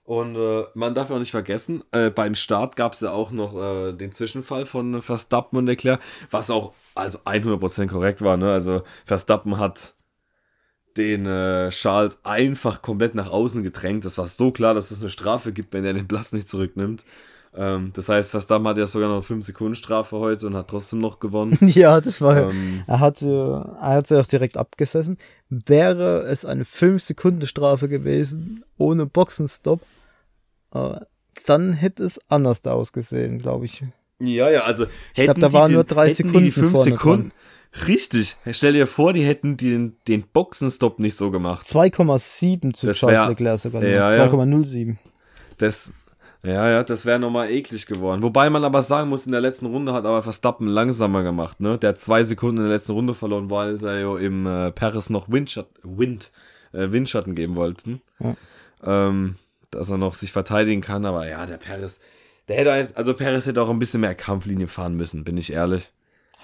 Und 0.05 0.37
äh, 0.37 0.65
man 0.75 0.95
darf 0.95 1.09
ja 1.09 1.17
auch 1.17 1.21
nicht 1.21 1.33
vergessen, 1.33 1.83
äh, 1.91 2.11
beim 2.11 2.37
Start 2.37 2.77
gab 2.77 2.93
es 2.93 3.01
ja 3.01 3.11
auch 3.11 3.33
noch 3.33 3.57
äh, 3.57 3.93
den 3.93 4.13
Zwischenfall 4.13 4.65
von 4.65 5.03
Verstappen 5.03 5.59
und 5.59 5.67
Leclerc, 5.67 6.01
was 6.31 6.49
auch 6.49 6.75
also 6.95 7.19
100% 7.25 7.89
korrekt 7.89 8.23
war. 8.23 8.37
Ne? 8.37 8.53
Also 8.53 8.83
Verstappen 9.05 9.59
hat 9.59 9.96
den 10.97 11.27
äh, 11.27 11.71
Charles 11.71 12.19
einfach 12.25 12.83
komplett 12.83 13.15
nach 13.15 13.31
außen 13.31 13.63
gedrängt. 13.63 14.05
Das 14.05 14.19
war 14.19 14.27
so 14.27 14.51
klar, 14.51 14.75
dass 14.75 14.91
es 14.91 15.01
eine 15.01 15.11
Strafe 15.11 15.53
gibt, 15.53 15.73
wenn 15.73 15.85
er 15.85 15.95
den 15.95 16.09
Platz 16.09 16.33
nicht 16.33 16.49
zurücknimmt. 16.49 17.05
Ähm, 17.55 17.91
das 17.95 18.09
heißt, 18.09 18.31
Verstappen 18.31 18.69
hat 18.69 18.77
ja 18.77 18.87
sogar 18.87 19.09
noch 19.09 19.25
5 19.25 19.45
Sekunden 19.45 19.77
Strafe 19.77 20.19
heute 20.19 20.47
und 20.47 20.55
hat 20.55 20.69
trotzdem 20.69 21.01
noch 21.01 21.21
gewonnen. 21.21 21.57
ja, 21.75 22.01
das 22.01 22.21
war. 22.21 22.51
Ähm, 22.51 22.85
er 22.87 23.01
hat, 23.01 23.23
er 23.23 23.79
hat 23.81 24.07
sie 24.07 24.21
auch 24.21 24.27
direkt 24.27 24.57
abgesessen. 24.57 25.17
Wäre 25.49 26.23
es 26.23 26.45
eine 26.45 26.65
5 26.65 27.03
Sekunden 27.03 27.47
Strafe 27.47 27.89
gewesen, 27.89 28.65
ohne 28.77 29.07
Boxenstopp, 29.07 29.81
äh, 30.75 31.01
dann 31.47 31.73
hätte 31.73 32.05
es 32.05 32.21
anders 32.29 32.65
ausgesehen, 32.67 33.39
glaube 33.39 33.67
ich. 33.67 33.83
Ja, 34.19 34.51
ja, 34.51 34.63
also 34.63 34.87
ich 35.15 35.25
glaube, 35.25 35.41
da 35.41 35.53
waren 35.53 35.73
nur 35.73 35.85
drei 35.85 36.09
Sekunden. 36.11 36.45
Die 36.45 36.51
5 36.51 36.77
Sekunden. 36.79 37.31
Dran. 37.31 37.33
Richtig. 37.87 38.37
Stell 38.51 38.73
dir 38.73 38.87
vor, 38.87 39.13
die 39.13 39.25
hätten 39.25 39.57
den, 39.57 39.97
den 40.09 40.23
Boxenstopp 40.23 40.99
nicht 40.99 41.17
so 41.17 41.31
gemacht. 41.31 41.67
2,7 41.67 42.75
zu 42.75 42.87
das 42.87 42.97
Charles 42.97 43.21
wär, 43.21 43.29
Leclerc 43.29 43.59
sogar. 43.59 43.85
Ja, 43.85 44.09
2,07. 44.09 44.89
Ja. 44.89 44.95
Das, 45.59 45.93
ja, 46.43 46.71
ja, 46.71 46.83
das 46.85 47.07
wäre 47.07 47.19
nochmal 47.19 47.51
eklig 47.51 47.87
geworden. 47.87 48.23
Wobei 48.23 48.51
man 48.51 48.65
aber 48.65 48.83
sagen 48.83 49.09
muss, 49.09 49.27
in 49.27 49.33
der 49.33 49.41
letzten 49.41 49.67
Runde 49.67 49.93
hat 49.93 50.05
aber 50.05 50.23
Verstappen 50.23 50.69
langsamer 50.69 51.23
gemacht, 51.23 51.61
ne? 51.61 51.79
Der 51.79 51.91
hat 51.91 51.99
zwei 51.99 52.25
Sekunden 52.25 52.59
in 52.59 52.65
der 52.65 52.73
letzten 52.73 52.93
Runde 52.93 53.15
verloren, 53.15 53.51
weil 53.51 53.83
er 53.85 53.99
ja 53.99 54.17
im 54.17 54.47
äh, 54.47 54.71
Paris 54.73 55.11
noch 55.11 55.29
Windschatten, 55.29 55.99
Wind, 55.99 56.31
äh, 56.73 56.93
Windschatten 56.93 57.35
geben 57.35 57.57
wollten. 57.57 58.01
Ja. 58.21 58.37
Ähm, 58.85 59.37
dass 59.71 59.91
er 59.91 59.99
noch 59.99 60.15
sich 60.15 60.33
verteidigen 60.33 60.81
kann, 60.81 61.05
aber 61.05 61.29
ja, 61.29 61.45
der 61.47 61.57
Paris, 61.57 62.01
der 62.49 62.57
hätte, 62.57 62.97
also 62.97 63.15
Paris 63.15 63.47
hätte 63.47 63.61
auch 63.61 63.71
ein 63.71 63.79
bisschen 63.79 64.01
mehr 64.01 64.15
Kampflinie 64.15 64.69
fahren 64.69 64.95
müssen, 64.95 65.25
bin 65.25 65.37
ich 65.37 65.53
ehrlich. 65.53 65.93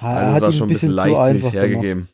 Also 0.03 0.35
hat 0.35 0.43
war 0.43 0.53
schon 0.53 0.62
ein 0.62 0.69
bisschen, 0.69 0.95
bisschen 0.95 1.12
leichtsinnig 1.15 1.53
hergegeben. 1.53 2.09
Gemacht. 2.09 2.12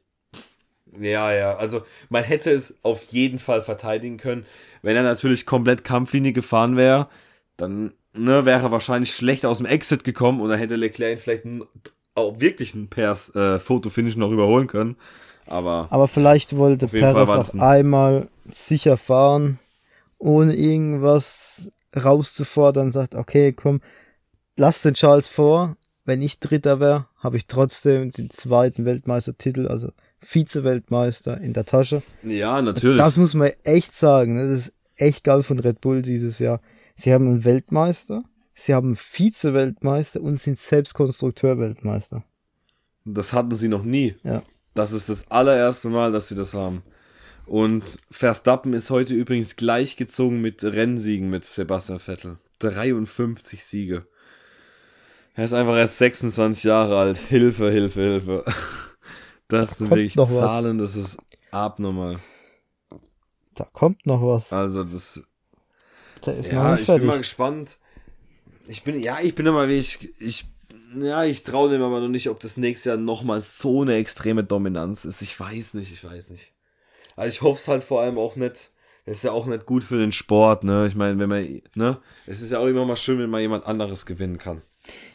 Ja, 1.01 1.33
ja, 1.33 1.57
also 1.57 1.83
man 2.09 2.24
hätte 2.24 2.51
es 2.51 2.77
auf 2.83 3.03
jeden 3.05 3.38
Fall 3.38 3.62
verteidigen 3.62 4.16
können. 4.16 4.46
Wenn 4.83 4.96
er 4.96 5.03
natürlich 5.03 5.46
komplett 5.46 5.85
Kampflinie 5.85 6.33
gefahren 6.33 6.77
wäre, 6.77 7.09
dann 7.57 7.92
ne, 8.16 8.44
wäre 8.44 8.62
er 8.62 8.72
wahrscheinlich 8.72 9.14
schlecht 9.14 9.46
aus 9.46 9.59
dem 9.59 9.66
Exit 9.66 10.05
gekommen 10.05 10.40
und 10.40 10.48
dann 10.48 10.59
hätte 10.59 10.77
Leclerc 10.77 11.12
ihn 11.12 11.18
vielleicht 11.18 11.44
auch 12.14 12.40
wirklich 12.40 12.74
ein 12.74 12.88
Pers 12.88 13.35
äh, 13.35 13.59
Fotofinish 13.59 14.16
noch 14.16 14.31
überholen 14.31 14.66
können. 14.66 14.96
Aber, 15.46 15.88
Aber 15.90 16.09
vielleicht 16.09 16.57
wollte 16.57 16.88
Perez 16.88 17.31
auch 17.31 17.61
einmal 17.61 18.29
sicher 18.46 18.96
fahren, 18.96 19.59
ohne 20.18 20.55
irgendwas 20.55 21.72
rauszufordern, 21.96 22.92
sagt, 22.92 23.14
okay, 23.14 23.53
komm, 23.53 23.81
lass 24.57 24.83
den 24.83 24.94
Charles 24.94 25.29
vor, 25.29 25.77
wenn 26.09 26.23
ich 26.23 26.40
Dritter 26.40 26.81
wäre, 26.81 27.07
habe 27.18 27.37
ich 27.37 27.49
trotzdem 27.49 28.11
den 28.11 28.31
zweiten 28.31 28.87
Weltmeistertitel, 28.87 29.68
also 29.68 29.92
Vize-Weltmeister 30.21 31.38
in 31.38 31.53
der 31.53 31.66
Tasche. 31.66 32.03
Ja, 32.23 32.62
natürlich. 32.62 32.97
Das 32.99 33.18
muss 33.18 33.35
man 33.35 33.51
echt 33.62 33.94
sagen. 33.94 34.37
Ne? 34.37 34.49
Das 34.49 34.68
ist 34.68 34.73
echt 34.97 35.23
geil 35.23 35.42
von 35.42 35.59
Red 35.59 35.83
Bull 35.83 36.01
dieses 36.01 36.38
Jahr. 36.38 36.62
Sie 36.97 37.12
haben 37.12 37.27
einen 37.27 37.44
Weltmeister, 37.44 38.25
sie 38.55 38.73
haben 38.73 38.87
einen 38.87 38.97
Vize-Weltmeister 38.97 40.23
und 40.23 40.40
sind 40.40 40.59
selbst 40.59 40.94
Konstrukteur-Weltmeister. 40.94 42.25
Das 43.05 43.35
hatten 43.35 43.55
sie 43.55 43.68
noch 43.68 43.85
nie. 43.85 44.16
Ja. 44.25 44.42
Das 44.75 44.92
ist 44.92 45.11
das 45.11 45.31
allererste 45.31 45.90
Mal, 45.90 46.11
dass 46.11 46.29
sie 46.29 46.37
das 46.37 46.55
haben. 46.55 46.83
Und 47.44 47.85
Verstappen 48.11 48.73
ist 48.73 48.88
heute 48.88 49.12
übrigens 49.12 49.57
gleichgezogen 49.57 50.40
mit 50.40 50.64
Rennsiegen 50.64 51.29
mit 51.29 51.44
Sebastian 51.44 51.99
Vettel. 51.99 52.38
53 52.61 53.62
Siege. 53.62 54.07
Er 55.38 55.44
ist 55.44 55.53
einfach 55.53 55.77
erst 55.77 55.98
26 55.98 56.64
Jahre 56.64 56.98
alt. 56.98 57.18
Hilfe, 57.18 57.70
Hilfe, 57.70 58.01
Hilfe. 58.01 58.44
Das 59.46 59.70
da 59.70 59.74
sind 59.77 59.90
wirklich 59.90 60.14
Zahlen, 60.14 60.81
was. 60.81 60.94
das 60.94 61.05
ist 61.05 61.18
abnormal. 61.53 62.18
Da 63.55 63.64
kommt 63.72 64.05
noch 64.05 64.20
was. 64.20 64.53
Also 64.53 64.83
das. 64.83 65.22
Da 66.22 66.33
ist 66.33 66.51
ja, 66.51 66.74
ich 66.74 66.87
fertig. 66.87 67.03
bin 67.03 67.07
mal 67.07 67.18
gespannt. 67.18 67.79
Ich 68.66 68.83
bin, 68.83 68.98
ja, 68.98 69.20
ich 69.20 69.37
bin 69.37 69.46
immer 69.46 69.68
wie 69.68 69.79
ich, 69.79 70.12
ich, 70.18 70.48
ja, 71.01 71.22
ich 71.22 71.44
traue 71.44 71.70
dem 71.70 71.83
aber 71.83 72.01
noch 72.01 72.09
nicht, 72.09 72.29
ob 72.29 72.40
das 72.40 72.57
nächste 72.57 72.88
Jahr 72.88 72.98
nochmal 72.98 73.40
so 73.40 73.83
eine 73.83 73.94
extreme 73.94 74.42
Dominanz 74.42 75.05
ist. 75.05 75.22
Ich 75.22 75.38
weiß 75.38 75.74
nicht, 75.74 75.92
ich 75.92 76.03
weiß 76.03 76.31
nicht. 76.31 76.53
Also 77.14 77.29
ich 77.29 77.42
hoffe 77.42 77.61
es 77.61 77.68
halt 77.68 77.85
vor 77.85 78.01
allem 78.01 78.18
auch 78.18 78.35
nicht. 78.35 78.72
Ist 79.09 79.25
ja 79.25 79.33
auch 79.33 79.47
nicht 79.47 79.64
gut 79.64 79.85
für 79.85 79.97
den 79.97 80.12
Sport, 80.12 80.64
ne? 80.64 80.87
Ich 80.87 80.94
meine, 80.94 81.18
wenn 81.18 81.29
man, 81.29 81.62
ne? 81.75 81.99
Es 82.27 82.42
ist 82.42 82.53
ja 82.53 82.59
auch 82.59 82.66
immer 82.66 82.85
mal 82.85 82.97
schön, 82.97 83.18
wenn 83.18 83.31
man 83.31 83.40
jemand 83.40 83.66
anderes 83.66 84.05
gewinnen 84.05 84.37
kann. 84.37 84.61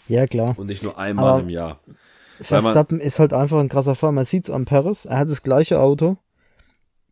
Ja, 0.07 0.25
klar. 0.25 0.55
Und 0.57 0.67
nicht 0.67 0.83
nur 0.83 0.97
einmal 0.97 1.29
Aber 1.29 1.41
im 1.41 1.49
Jahr. 1.49 1.79
Verstappen 2.41 2.99
ist 2.99 3.19
halt 3.19 3.33
einfach 3.33 3.59
ein 3.59 3.69
krasser 3.69 3.95
Fahrer. 3.95 4.13
Man 4.13 4.25
sieht 4.25 4.45
es 4.45 4.49
am 4.49 4.65
Paris. 4.65 5.05
Er 5.05 5.19
hat 5.19 5.29
das 5.29 5.43
gleiche 5.43 5.79
Auto, 5.79 6.17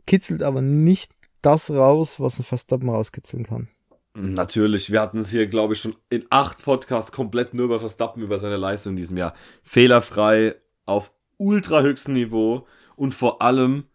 kitzelt 0.07 0.41
aber 0.41 0.61
nicht 0.61 1.13
das 1.41 1.69
raus, 1.69 2.19
was 2.19 2.39
ein 2.39 2.43
Verstappen 2.43 2.89
rauskitzeln 2.89 3.43
kann. 3.45 3.67
Natürlich, 4.13 4.91
wir 4.91 5.01
hatten 5.01 5.19
es 5.19 5.29
hier, 5.29 5.47
glaube 5.47 5.73
ich, 5.73 5.79
schon 5.79 5.95
in 6.09 6.25
acht 6.29 6.63
Podcasts 6.63 7.11
komplett 7.11 7.53
nur 7.53 7.65
über 7.65 7.79
Verstappen, 7.79 8.21
über 8.21 8.39
seine 8.39 8.57
Leistung 8.57 8.93
in 8.93 8.97
diesem 8.97 9.17
Jahr. 9.17 9.33
Fehlerfrei, 9.63 10.55
auf 10.85 11.11
ultra 11.37 11.81
höchstem 11.81 12.15
Niveau 12.15 12.67
und 12.95 13.13
vor 13.13 13.41
allem 13.41 13.85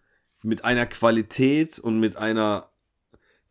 mit 0.43 0.65
einer 0.65 0.87
Qualität 0.87 1.79
und 1.79 2.01
mit 2.01 2.17
einer 2.17 2.71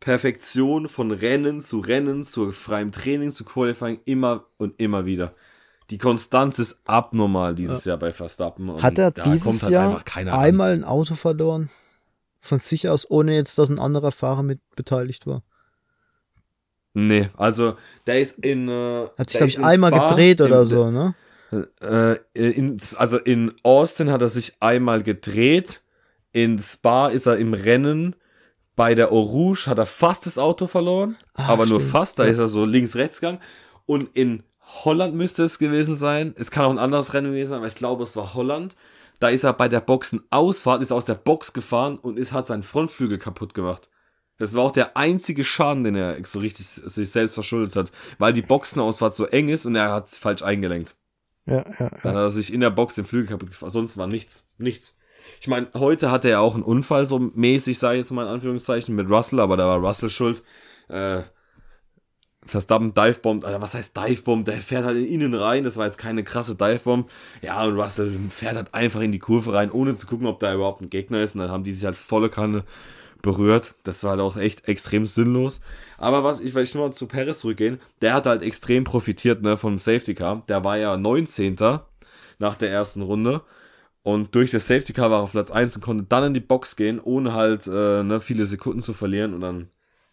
Perfektion 0.00 0.88
von 0.88 1.10
Rennen 1.10 1.60
zu 1.60 1.80
Rennen, 1.80 2.22
zu 2.22 2.52
freiem 2.52 2.92
Training, 2.92 3.30
zu 3.30 3.44
Qualifying, 3.44 4.00
immer 4.04 4.46
und 4.58 4.74
immer 4.78 5.06
wieder. 5.06 5.34
Die 5.90 5.98
Konstanz 5.98 6.58
ist 6.58 6.80
abnormal 6.84 7.54
dieses 7.54 7.84
ja. 7.84 7.90
Jahr 7.90 7.98
bei 7.98 8.12
Verstappen. 8.12 8.82
Hat 8.82 8.98
er 8.98 9.12
dieses 9.12 9.62
halt 9.62 9.72
Jahr 9.72 10.02
einmal 10.32 10.72
ein 10.72 10.84
Auto 10.84 11.14
verloren? 11.14 11.70
Von 12.40 12.58
sich 12.58 12.88
aus, 12.88 13.08
ohne 13.10 13.34
jetzt, 13.34 13.58
dass 13.58 13.70
ein 13.70 13.78
anderer 13.78 14.12
Fahrer 14.12 14.42
mit 14.42 14.60
beteiligt 14.76 15.26
war? 15.26 15.42
Nee, 16.94 17.28
also 17.36 17.76
der 18.06 18.20
ist 18.20 18.38
in. 18.38 18.68
Äh, 18.68 19.08
hat 19.18 19.30
sich, 19.30 19.38
glaube 19.38 19.50
ich, 19.50 19.58
einmal 19.60 19.90
Spa, 19.92 20.08
gedreht 20.08 20.40
oder 20.40 20.60
in, 20.60 20.66
so, 20.66 20.90
ne? 20.90 21.14
Äh, 21.80 22.16
in, 22.32 22.78
also 22.96 23.18
in 23.18 23.52
Austin 23.62 24.10
hat 24.10 24.22
er 24.22 24.28
sich 24.28 24.56
einmal 24.60 25.02
gedreht. 25.02 25.82
In 26.32 26.58
Spa 26.58 27.08
ist 27.08 27.26
er 27.26 27.36
im 27.36 27.54
Rennen. 27.54 28.16
Bei 28.76 28.94
der 28.94 29.10
Eau 29.10 29.20
Rouge 29.20 29.66
hat 29.66 29.78
er 29.78 29.86
fast 29.86 30.26
das 30.26 30.38
Auto 30.38 30.66
verloren. 30.66 31.16
Ah, 31.34 31.48
aber 31.48 31.64
stimmt. 31.64 31.80
nur 31.80 31.90
fast. 31.90 32.18
Da 32.18 32.24
ja. 32.24 32.30
ist 32.30 32.38
er 32.38 32.46
so 32.46 32.64
links-rechts 32.64 33.20
gegangen. 33.20 33.40
Und 33.86 34.14
in 34.14 34.42
Holland 34.84 35.14
müsste 35.14 35.44
es 35.44 35.58
gewesen 35.58 35.96
sein. 35.96 36.34
Es 36.36 36.50
kann 36.50 36.66
auch 36.66 36.70
ein 36.70 36.78
anderes 36.78 37.14
Rennen 37.14 37.32
gewesen 37.32 37.50
sein, 37.50 37.58
aber 37.58 37.68
ich 37.68 37.74
glaube, 37.74 38.02
es 38.02 38.16
war 38.16 38.34
Holland. 38.34 38.76
Da 39.18 39.28
ist 39.28 39.44
er 39.44 39.54
bei 39.54 39.68
der 39.68 39.80
Boxenausfahrt, 39.80 40.82
ist 40.82 40.92
aus 40.92 41.06
der 41.06 41.14
Box 41.14 41.52
gefahren 41.52 41.98
und 41.98 42.18
ist, 42.18 42.32
hat 42.32 42.46
seinen 42.46 42.62
Frontflügel 42.62 43.18
kaputt 43.18 43.54
gemacht. 43.54 43.88
Das 44.38 44.52
war 44.52 44.64
auch 44.64 44.72
der 44.72 44.96
einzige 44.98 45.44
Schaden, 45.44 45.84
den 45.84 45.94
er 45.94 46.22
so 46.26 46.40
richtig 46.40 46.66
sich 46.66 47.10
selbst 47.10 47.32
verschuldet 47.32 47.74
hat, 47.76 47.90
weil 48.18 48.34
die 48.34 48.42
Boxenausfahrt 48.42 49.14
so 49.14 49.24
eng 49.24 49.48
ist 49.48 49.64
und 49.64 49.74
er 49.74 49.92
hat 49.92 50.08
es 50.08 50.18
falsch 50.18 50.42
eingelenkt. 50.42 50.94
Ja, 51.46 51.64
ja, 51.64 51.74
ja. 51.78 51.90
Dann 52.02 52.16
hat 52.16 52.22
er 52.22 52.30
sich 52.30 52.52
in 52.52 52.60
der 52.60 52.70
Box 52.70 52.96
den 52.96 53.06
Flügel 53.06 53.28
kaputt 53.28 53.50
gefahren. 53.50 53.70
Sonst 53.70 53.96
war 53.96 54.08
nichts. 54.08 54.44
Nichts. 54.58 54.94
Ich 55.40 55.48
meine, 55.48 55.68
heute 55.74 56.10
hatte 56.10 56.28
er 56.28 56.40
auch 56.40 56.54
einen 56.54 56.62
Unfall, 56.62 57.06
so 57.06 57.18
mäßig, 57.18 57.78
sage 57.78 57.96
ich 57.96 58.00
jetzt 58.00 58.10
mal 58.10 58.24
in 58.24 58.32
Anführungszeichen, 58.32 58.94
mit 58.94 59.08
Russell, 59.08 59.40
aber 59.40 59.56
da 59.56 59.66
war 59.66 59.78
Russell 59.78 60.10
schuld. 60.10 60.42
Äh, 60.88 61.22
Verstappen 62.46 62.94
Divebomb, 62.94 63.44
also 63.44 63.60
was 63.60 63.74
heißt 63.74 63.96
Divebomb? 63.96 64.44
Der 64.44 64.58
fährt 64.58 64.84
halt 64.84 64.96
in 64.96 65.06
innen 65.06 65.34
rein, 65.34 65.64
das 65.64 65.76
war 65.76 65.86
jetzt 65.86 65.98
keine 65.98 66.22
krasse 66.22 66.54
Divebomb. 66.54 67.10
Ja, 67.42 67.64
und 67.64 67.78
Russell 67.78 68.12
fährt 68.30 68.56
halt 68.56 68.72
einfach 68.72 69.00
in 69.00 69.12
die 69.12 69.18
Kurve 69.18 69.52
rein, 69.52 69.70
ohne 69.70 69.94
zu 69.96 70.06
gucken, 70.06 70.26
ob 70.26 70.38
da 70.38 70.54
überhaupt 70.54 70.80
ein 70.80 70.90
Gegner 70.90 71.20
ist. 71.20 71.34
Und 71.34 71.40
dann 71.40 71.50
haben 71.50 71.64
die 71.64 71.72
sich 71.72 71.84
halt 71.84 71.96
volle 71.96 72.30
Kanne 72.30 72.64
berührt. 73.22 73.74
Das 73.82 74.04
war 74.04 74.12
halt 74.12 74.20
auch 74.20 74.36
echt 74.36 74.68
extrem 74.68 75.06
sinnlos. 75.06 75.60
Aber 75.98 76.22
was 76.22 76.40
ich, 76.40 76.54
weil 76.54 76.62
ich 76.62 76.74
nur 76.74 76.92
zu 76.92 77.08
Paris 77.08 77.40
zurückgehen, 77.40 77.80
der 78.00 78.14
hat 78.14 78.26
halt 78.26 78.42
extrem 78.42 78.84
profitiert 78.84 79.42
ne, 79.42 79.56
vom 79.56 79.78
Safety 79.78 80.14
Car. 80.14 80.44
Der 80.48 80.62
war 80.62 80.78
ja 80.78 80.96
19. 80.96 81.56
nach 82.38 82.54
der 82.54 82.70
ersten 82.70 83.02
Runde. 83.02 83.42
Und 84.06 84.36
durch 84.36 84.52
das 84.52 84.68
Safety 84.68 84.92
Car 84.92 85.10
war 85.10 85.18
er 85.18 85.24
auf 85.24 85.32
Platz 85.32 85.50
1 85.50 85.74
und 85.74 85.82
konnte 85.82 86.04
dann 86.08 86.22
in 86.22 86.34
die 86.34 86.40
Box 86.40 86.76
gehen, 86.76 87.00
ohne 87.00 87.32
halt 87.32 87.66
äh, 87.66 88.04
ne, 88.04 88.20
viele 88.20 88.46
Sekunden 88.46 88.80
zu 88.80 88.92
verlieren. 88.94 89.34
Und 89.34 89.40
dann, 89.40 89.68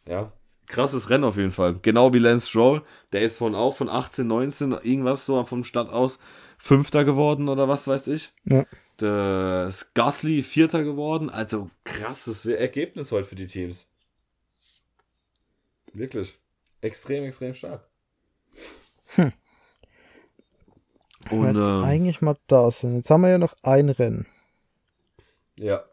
ja, 0.08 0.32
krasses 0.66 1.12
Rennen 1.12 1.26
auf 1.26 1.38
jeden 1.38 1.52
Fall. 1.52 1.78
Genau 1.82 2.12
wie 2.12 2.18
Lance 2.18 2.50
Stroll. 2.50 2.82
Der 3.12 3.22
ist 3.22 3.38
von 3.38 3.54
auch 3.54 3.78
von 3.78 3.90
18, 3.90 4.26
19, 4.26 4.72
irgendwas 4.72 5.28
so 5.28 5.44
vom 5.44 5.64
Start 5.64 5.92
aus 5.92 6.18
Fünfter 6.58 7.04
geworden 7.04 7.50
oder 7.50 7.68
was 7.68 7.88
weiß 7.88 8.08
ich. 8.08 8.34
Ja 8.46 8.66
das 8.98 9.94
Gasly 9.94 10.44
Vierter 10.44 10.84
geworden. 10.84 11.30
Also 11.30 11.70
krasses 11.84 12.46
Ergebnis 12.46 13.12
heute 13.12 13.28
für 13.28 13.36
die 13.36 13.48
Teams. 13.48 13.88
Wirklich. 15.94 16.38
Extrem, 16.82 17.24
extrem 17.24 17.54
stark. 17.54 17.88
Hm. 19.16 19.32
Und 21.32 21.46
jetzt 21.46 21.68
ähm, 21.68 21.84
eigentlich 21.84 22.22
mal 22.22 22.38
da 22.48 22.70
sind. 22.72 22.96
Jetzt 22.96 23.10
haben 23.10 23.22
wir 23.22 23.30
ja 23.30 23.38
noch 23.38 23.56
ein 23.64 23.90
Rennen. 23.90 24.28
Ja. 25.56 25.84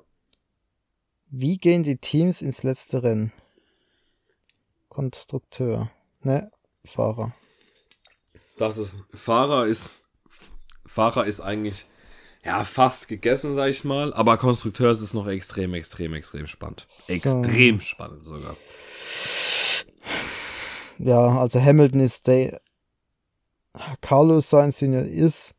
Wie 1.28 1.58
gehen 1.58 1.82
die 1.82 1.96
Teams 1.96 2.42
ins 2.42 2.62
letzte 2.62 3.02
Rennen? 3.02 3.32
Konstrukteur. 4.88 5.90
Ne, 6.22 6.50
Fahrer. 6.84 7.34
Das 8.58 8.78
ist. 8.78 9.02
Fahrer 9.14 9.66
ist. 9.66 9.98
Fahrer 10.86 11.26
ist 11.26 11.40
eigentlich 11.40 11.86
ja, 12.44 12.64
fast 12.64 13.08
gegessen, 13.08 13.54
sag 13.54 13.68
ich 13.68 13.84
mal. 13.84 14.12
Aber 14.14 14.38
Konstrukteur 14.38 14.90
ist 14.90 15.00
es 15.00 15.14
noch 15.14 15.26
extrem, 15.26 15.74
extrem, 15.74 16.14
extrem 16.14 16.46
spannend. 16.46 16.86
So. 16.88 17.12
Extrem 17.12 17.80
spannend 17.80 18.24
sogar. 18.24 18.56
Ja, 20.98 21.38
also 21.38 21.60
Hamilton 21.60 22.00
ist 22.00 22.26
der. 22.26 22.60
Carlos 24.00 24.50
Sainz 24.50 24.80
Jr. 24.80 25.04
ist 25.04 25.54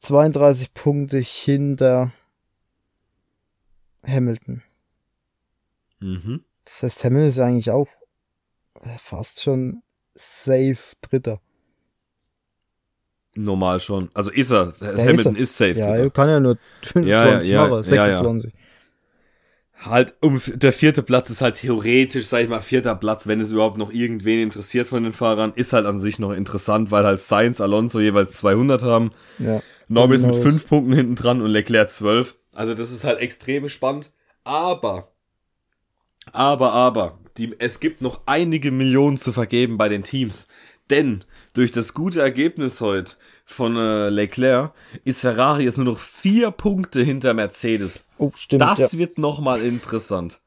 32 0.00 0.74
Punkte 0.74 1.18
hinter 1.18 2.12
Hamilton. 4.06 4.62
Mhm. 6.00 6.44
Das 6.64 6.82
heißt, 6.82 7.04
Hamilton 7.04 7.28
ist 7.28 7.38
eigentlich 7.38 7.70
auch 7.70 7.88
fast 8.98 9.42
schon 9.42 9.82
safe 10.14 10.96
Dritter. 11.00 11.40
Normal 13.34 13.80
schon. 13.80 14.10
Also 14.12 14.30
ist 14.30 14.50
er. 14.50 14.72
Der 14.72 14.98
Hamilton 14.98 15.36
ist, 15.36 15.60
er. 15.60 15.70
ist, 15.70 15.78
safe. 15.78 15.78
Ja, 15.78 15.96
er 15.96 16.10
kann 16.10 16.28
ja 16.28 16.40
nur 16.40 16.58
25 16.82 17.50
ja, 17.50 17.62
ja, 17.62 17.68
machen, 17.68 17.82
26. 17.82 18.52
Halt, 19.84 20.14
um, 20.20 20.40
der 20.46 20.72
vierte 20.72 21.02
Platz 21.02 21.28
ist 21.30 21.40
halt 21.40 21.56
theoretisch, 21.56 22.26
sag 22.26 22.42
ich 22.42 22.48
mal, 22.48 22.60
vierter 22.60 22.94
Platz, 22.94 23.26
wenn 23.26 23.40
es 23.40 23.50
überhaupt 23.50 23.78
noch 23.78 23.92
irgendwen 23.92 24.38
interessiert 24.38 24.86
von 24.86 25.02
den 25.02 25.12
Fahrern, 25.12 25.52
ist 25.56 25.72
halt 25.72 25.86
an 25.86 25.98
sich 25.98 26.18
noch 26.20 26.32
interessant, 26.32 26.90
weil 26.92 27.04
halt 27.04 27.18
Sainz, 27.18 27.60
Alonso 27.60 27.98
jeweils 27.98 28.32
200 28.32 28.82
haben. 28.82 29.10
Ja. 29.38 29.60
Norris 29.88 30.22
mit 30.22 30.36
5 30.36 30.66
Punkten 30.66 30.92
hinten 30.92 31.16
dran 31.16 31.42
und 31.42 31.50
Leclerc 31.50 31.90
12. 31.90 32.36
Also 32.52 32.74
das 32.74 32.92
ist 32.92 33.04
halt 33.04 33.18
extrem 33.18 33.68
spannend. 33.68 34.12
Aber, 34.44 35.12
aber, 36.32 36.72
aber, 36.72 37.18
die, 37.36 37.54
es 37.58 37.80
gibt 37.80 38.02
noch 38.02 38.22
einige 38.26 38.70
Millionen 38.70 39.16
zu 39.16 39.32
vergeben 39.32 39.78
bei 39.78 39.88
den 39.88 40.04
Teams. 40.04 40.46
Denn 40.90 41.24
durch 41.54 41.72
das 41.72 41.94
gute 41.94 42.20
Ergebnis 42.20 42.80
heute 42.80 43.16
von 43.44 43.76
äh, 43.76 44.08
Leclerc 44.08 44.72
ist 45.04 45.20
Ferrari 45.20 45.64
jetzt 45.64 45.78
nur 45.78 45.86
noch 45.86 45.98
vier 45.98 46.50
Punkte 46.50 47.02
hinter 47.02 47.34
Mercedes. 47.34 48.04
Oh, 48.18 48.30
stimmt. 48.34 48.62
Das 48.62 48.92
ja. 48.92 48.98
wird 48.98 49.18
nochmal 49.18 49.62
interessant. 49.62 50.40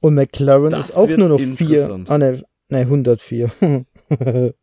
Und 0.00 0.14
McLaren 0.14 0.70
das 0.70 0.90
ist 0.90 0.96
auch 0.96 1.08
nur 1.08 1.28
noch 1.28 1.40
vier. 1.40 2.04
Ah, 2.08 2.18
ne, 2.18 2.42
ne 2.68 2.78
104. 2.78 3.52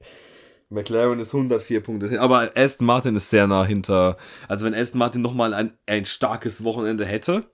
McLaren 0.69 1.19
ist 1.19 1.33
104 1.33 1.81
Punkte. 1.81 2.21
Aber 2.21 2.51
Aston 2.55 2.85
Martin 2.85 3.15
ist 3.15 3.29
sehr 3.29 3.47
nah 3.47 3.65
hinter. 3.65 4.17
Also, 4.47 4.65
wenn 4.65 4.75
Aston 4.75 4.99
Martin 4.99 5.21
nochmal 5.21 5.53
ein, 5.53 5.73
ein 5.87 6.05
starkes 6.05 6.63
Wochenende 6.63 7.05
hätte, 7.05 7.45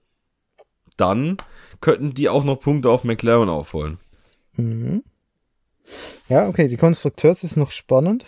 dann 0.97 1.38
könnten 1.79 2.13
die 2.13 2.27
auch 2.27 2.43
noch 2.43 2.60
Punkte 2.60 2.89
auf 2.89 3.03
McLaren 3.03 3.49
aufholen. 3.49 3.99
Mhm. 4.53 5.03
Ja, 6.27 6.47
okay, 6.47 6.67
die 6.67 6.77
Konstrukteurs 6.77 7.43
ist 7.43 7.55
noch 7.55 7.71
spannend. 7.71 8.25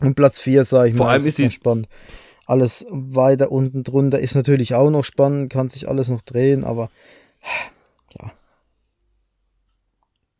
Und 0.00 0.14
Platz 0.14 0.40
4, 0.40 0.64
sage 0.64 0.90
ich 0.90 0.96
Vor 0.96 1.06
mal, 1.06 1.12
allem 1.12 1.26
ist, 1.26 1.38
ist 1.38 1.44
noch 1.44 1.52
spannend. 1.52 1.88
Alles 2.46 2.86
weiter 2.90 3.50
unten 3.50 3.84
drunter 3.84 4.18
ist 4.18 4.34
natürlich 4.34 4.74
auch 4.74 4.90
noch 4.90 5.04
spannend, 5.04 5.50
kann 5.50 5.68
sich 5.68 5.88
alles 5.88 6.08
noch 6.08 6.22
drehen, 6.22 6.64
aber 6.64 6.90
ja. 8.18 8.32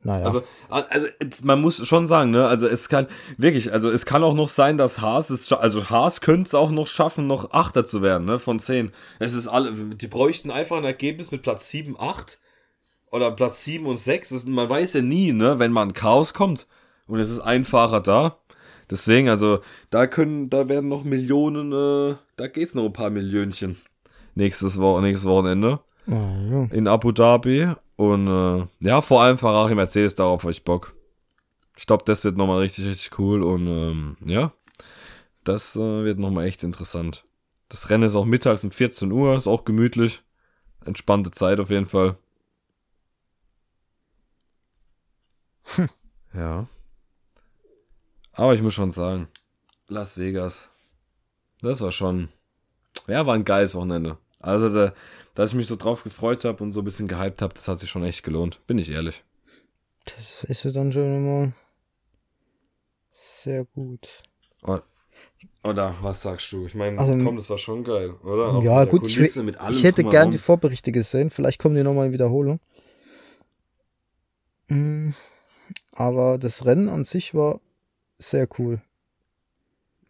Naja. 0.03 0.27
Also, 0.27 0.43
also 0.69 1.07
man 1.45 1.63
muss 1.63 1.87
schon 1.87 2.07
sagen, 2.07 2.31
ne, 2.31 2.47
also 2.47 2.69
es 2.69 2.91
kann 2.91 3.07
wirklich, 3.39 3.73
also 3.73 3.91
es 3.91 4.05
kann 4.05 4.23
auch 4.23 4.35
noch 4.35 4.51
sein, 4.51 4.77
dass 4.77 5.01
Haas 5.01 5.31
es, 5.31 5.51
also 5.51 5.89
Haas 5.89 6.21
könnte 6.21 6.49
es 6.49 6.55
auch 6.55 6.71
noch 6.71 6.89
schaffen, 6.89 7.27
noch 7.27 7.53
Achter 7.53 7.87
zu 7.87 8.03
werden, 8.03 8.27
ne, 8.27 8.39
von 8.39 8.61
10. 8.61 8.93
Es 9.19 9.33
ist 9.33 9.49
alle, 9.49 9.73
die 9.73 10.07
bräuchten 10.07 10.51
einfach 10.51 10.77
ein 10.77 10.85
Ergebnis 10.85 11.31
mit 11.31 11.41
Platz 11.41 11.71
7, 11.71 11.97
8 11.99 12.39
oder 13.11 13.31
Platz 13.31 13.65
7 13.65 13.87
und 13.87 13.97
6. 13.97 14.45
Man 14.45 14.69
weiß 14.69 14.93
ja 14.93 15.01
nie, 15.01 15.33
ne, 15.33 15.59
wenn 15.59 15.73
mal 15.73 15.87
ein 15.87 15.95
Chaos 15.95 16.35
kommt 16.35 16.67
und 17.07 17.19
es 17.19 17.31
ist 17.31 17.41
ein 17.41 17.65
Fahrer 17.65 18.03
da. 18.03 18.37
Deswegen, 18.95 19.29
also, 19.29 19.59
da 19.91 20.07
können, 20.07 20.51
da 20.51 20.69
werden 20.69 20.89
noch 20.89 21.03
Millionen, 21.03 21.73
äh, 21.73 22.15
da 22.37 22.47
geht's 22.47 22.77
noch 22.77 22.85
ein 22.85 22.93
paar 22.93 23.11
Millionchen. 23.11 23.77
Nächstes, 24.37 24.79
Wo 24.79 25.01
nächstes 25.01 25.29
Wochenende. 25.29 25.81
Oh, 26.07 26.13
ja. 26.13 26.65
In 26.71 26.87
Abu 26.87 27.11
Dhabi. 27.11 27.73
Und 27.97 28.29
äh, 28.29 28.67
ja, 28.79 29.01
vor 29.01 29.21
allem 29.21 29.37
Ferrari 29.37 29.75
Mercedes, 29.75 30.15
darauf 30.15 30.45
ich 30.45 30.63
Bock. 30.63 30.95
Ich 31.77 31.87
glaube, 31.87 32.05
das 32.07 32.23
wird 32.23 32.37
nochmal 32.37 32.61
richtig, 32.61 32.87
richtig 32.87 33.19
cool. 33.19 33.43
Und 33.43 33.67
ähm, 33.67 34.17
ja, 34.25 34.53
das 35.43 35.75
äh, 35.75 36.05
wird 36.05 36.21
nochmal 36.21 36.47
echt 36.47 36.63
interessant. 36.63 37.25
Das 37.71 37.91
Rennen 37.91 38.05
ist 38.05 38.15
auch 38.15 38.27
mittags 38.27 38.63
um 38.63 38.71
14 38.71 39.11
Uhr, 39.11 39.37
ist 39.37 39.49
auch 39.49 39.65
gemütlich. 39.65 40.23
Entspannte 40.85 41.33
Zeit 41.33 41.59
auf 41.59 41.71
jeden 41.71 41.87
Fall. 41.87 42.17
Hm. 45.75 45.89
Ja. 46.33 46.69
Aber 48.35 48.55
ich 48.55 48.63
muss 48.63 48.75
schon 48.75 48.91
sagen, 48.91 49.29
Las 49.89 50.19
Vegas, 50.19 50.71
das 51.63 51.81
war 51.81 51.93
schon, 51.93 52.29
ja, 53.07 53.27
war 53.27 53.35
ein 53.35 53.45
geiles 53.45 53.75
Wochenende. 53.75 54.19
Also, 54.41 54.69
da, 54.69 54.93
dass 55.35 55.51
ich 55.51 55.57
mich 55.57 55.69
so 55.69 55.77
drauf 55.77 56.05
gefreut 56.05 56.45
habe 56.45 56.63
und 56.63 56.73
so 56.73 56.81
ein 56.81 56.85
bisschen 56.85 57.09
gehypt 57.09 57.43
habe, 57.43 57.55
das 57.55 57.67
hat 57.69 57.81
sich 57.81 57.89
schon 57.89 58.05
echt 58.05 58.23
gelohnt, 58.23 58.61
bin 58.67 58.79
ich 58.79 58.91
ehrlich. 58.91 59.25
Das 60.05 60.45
ist 60.45 60.65
ja 60.65 60.71
dann 60.71 60.93
schon 60.93 61.25
mal 61.25 61.53
sehr 63.13 63.65
gut. 63.65 64.23
Oder 65.63 65.95
was 66.03 66.21
sagst 66.21 66.53
du? 66.53 66.67
Ich 66.67 66.75
meine, 66.75 66.99
Also, 66.99 67.13
komm, 67.25 67.37
das 67.37 67.49
war 67.49 67.57
schon 67.57 67.85
geil, 67.85 68.11
oder? 68.23 68.55
Auch 68.55 68.63
ja, 68.63 68.85
gut, 68.85 69.07
ich, 69.07 69.17
Kulisse, 69.17 69.43
mit 69.43 69.57
allem 69.57 69.73
ich 69.73 69.83
hätte 69.83 70.05
gern 70.05 70.31
die 70.31 70.39
Vorberichte 70.39 70.93
gesehen. 70.93 71.31
Vielleicht 71.31 71.59
kommen 71.59 71.75
die 71.75 71.83
nochmal 71.83 72.07
in 72.09 72.13
Wiederholung. 72.13 72.61
Mm, 74.69 75.11
Aber 75.93 76.37
das 76.37 76.67
Rennen 76.67 76.91
an 76.91 77.05
sich 77.05 77.35
war 77.35 77.61
sehr 78.19 78.49
cool. 78.59 78.81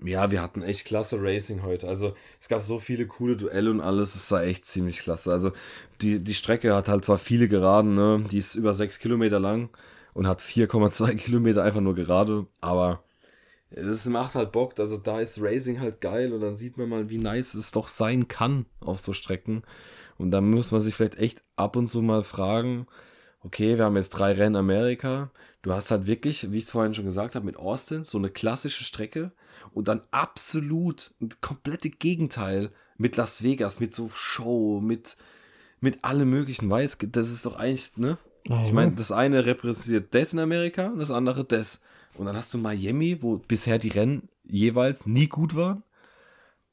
Ja, 0.03 0.31
wir 0.31 0.43
hatten 0.43 0.63
echt 0.63 0.85
klasse 0.85 1.19
Racing 1.21 1.63
heute. 1.63 1.89
Also 1.89 2.15
es 2.41 2.49
gab 2.49 2.63
so 2.63 2.79
viele 2.79 3.07
coole 3.07 3.37
Duelle 3.37 3.71
und 3.71 3.81
alles. 3.81 4.15
Es 4.15 4.31
war 4.31 4.43
echt 4.43 4.65
ziemlich 4.65 4.99
klasse. 4.99 5.33
Also 5.33 5.53
die, 6.01 6.23
die 6.23 6.35
Strecke 6.35 6.75
hat 6.75 6.89
halt 6.89 7.05
zwar 7.05 7.19
viele 7.19 7.49
Geraden, 7.49 7.95
ne? 7.95 8.25
Die 8.31 8.39
ist 8.39 8.55
über 8.57 8.75
sechs 8.75 8.99
Kilometer 8.99 9.39
lang 9.39 9.71
und 10.13 10.27
hat 10.27 10.41
4,2 10.41 11.15
Kilometer 11.17 11.63
einfach 11.63 11.81
nur 11.81 11.95
gerade. 11.95 12.47
Aber 12.61 13.05
es 13.71 14.07
macht 14.07 14.35
halt 14.35 14.53
Bock. 14.53 14.79
Also 14.79 14.99
da 14.99 15.21
ist 15.21 15.41
Racing 15.41 15.81
halt 15.81 16.01
geil 16.01 16.33
und 16.33 16.41
dann 16.41 16.55
sieht 16.55 16.77
man 16.77 16.89
mal, 16.89 17.09
wie 17.09 17.19
nice 17.19 17.55
es 17.55 17.73
doch 17.73 17.89
sein 17.89 18.29
kann 18.29 18.67
auf 18.81 18.99
so 18.99 19.13
Strecken. 19.13 19.63
Und 20.19 20.31
dann 20.33 20.51
muss 20.51 20.73
man 20.73 20.81
sich 20.81 20.95
vielleicht 20.95 21.19
echt 21.19 21.43
ab 21.57 21.77
und 21.77 21.87
zu 21.87 22.03
mal 22.03 22.23
fragen, 22.23 22.87
okay, 23.45 23.77
wir 23.77 23.85
haben 23.85 23.97
jetzt 23.97 24.11
drei 24.11 24.33
Rennen 24.33 24.57
Amerika. 24.57 25.31
Du 25.63 25.73
hast 25.73 25.91
halt 25.91 26.07
wirklich, 26.07 26.51
wie 26.51 26.59
ich 26.59 26.65
es 26.65 26.71
vorhin 26.71 26.95
schon 26.95 27.05
gesagt 27.05 27.35
habe, 27.35 27.47
mit 27.47 27.57
Austin 27.57 28.05
so 28.05 28.19
eine 28.19 28.31
klassische 28.31 28.85
Strecke 28.85 29.33
und 29.73 29.89
dann 29.89 30.03
absolut 30.11 31.13
ein 31.21 31.29
komplette 31.41 31.91
Gegenteil 31.91 32.71
mit 32.97 33.17
Las 33.17 33.43
Vegas, 33.43 33.81
mit 33.81 33.95
so 33.95 34.09
Show, 34.09 34.81
mit, 34.81 35.17
mit 35.81 36.05
allem 36.05 36.31
möglichen. 36.31 36.69
Weiß, 36.69 36.99
das 37.01 37.31
ist 37.31 37.47
doch 37.47 37.57
eigentlich, 37.57 37.97
ne? 37.97 38.19
Ich 38.67 38.73
meine, 38.73 38.93
das 38.93 39.11
eine 39.11 39.47
repräsentiert 39.47 40.15
das 40.15 40.35
in 40.35 40.39
Amerika 40.39 40.89
und 40.89 40.99
das 40.99 41.11
andere 41.11 41.45
das. 41.45 41.81
Und 42.15 42.27
dann 42.27 42.37
hast 42.37 42.53
du 42.53 42.59
Miami, 42.59 43.23
wo 43.23 43.39
bisher 43.39 43.79
die 43.79 43.89
Rennen 43.89 44.29
jeweils 44.45 45.07
nie 45.07 45.29
gut 45.29 45.57
waren. 45.57 45.83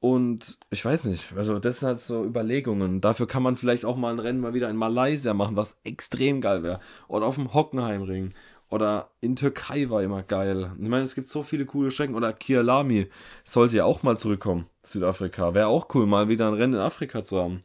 Und 0.02 0.58
ich 0.72 0.84
weiß 0.84 1.06
nicht, 1.06 1.32
also 1.38 1.60
das 1.60 1.80
sind 1.80 1.88
halt 1.90 2.00
so 2.00 2.26
Überlegungen. 2.26 3.02
Dafür 3.02 3.28
kann 3.28 3.44
man 3.44 3.56
vielleicht 3.56 3.86
auch 3.86 3.98
mal 3.98 4.12
ein 4.12 4.18
Rennen 4.18 4.40
mal 4.40 4.56
wieder 4.56 4.68
in 4.68 4.76
Malaysia 4.76 5.36
machen, 5.36 5.56
was 5.56 5.78
extrem 5.84 6.42
geil 6.42 6.64
wäre. 6.64 6.80
Oder 7.08 7.28
auf 7.28 7.36
dem 7.36 7.54
Hockenheimring. 7.54 8.34
Oder 8.72 9.12
in 9.22 9.36
Türkei 9.36 9.92
war 9.92 10.02
immer 10.02 10.24
geil. 10.24 10.72
Ich 10.82 10.90
meine, 10.90 11.04
es 11.04 11.14
gibt 11.14 11.28
so 11.28 11.44
viele 11.44 11.68
coole 11.68 11.92
Strecken. 11.92 12.16
Oder 12.16 12.34
Kialami 12.34 13.10
sollte 13.44 13.78
ja 13.78 13.86
auch 13.86 14.02
mal 14.02 14.18
zurückkommen, 14.18 14.66
Südafrika. 14.82 15.54
Wäre 15.54 15.68
auch 15.68 15.94
cool, 15.94 16.08
mal 16.08 16.30
wieder 16.30 16.48
ein 16.48 16.56
Rennen 16.56 16.74
in 16.74 16.80
Afrika 16.80 17.22
zu 17.22 17.40
haben. 17.40 17.60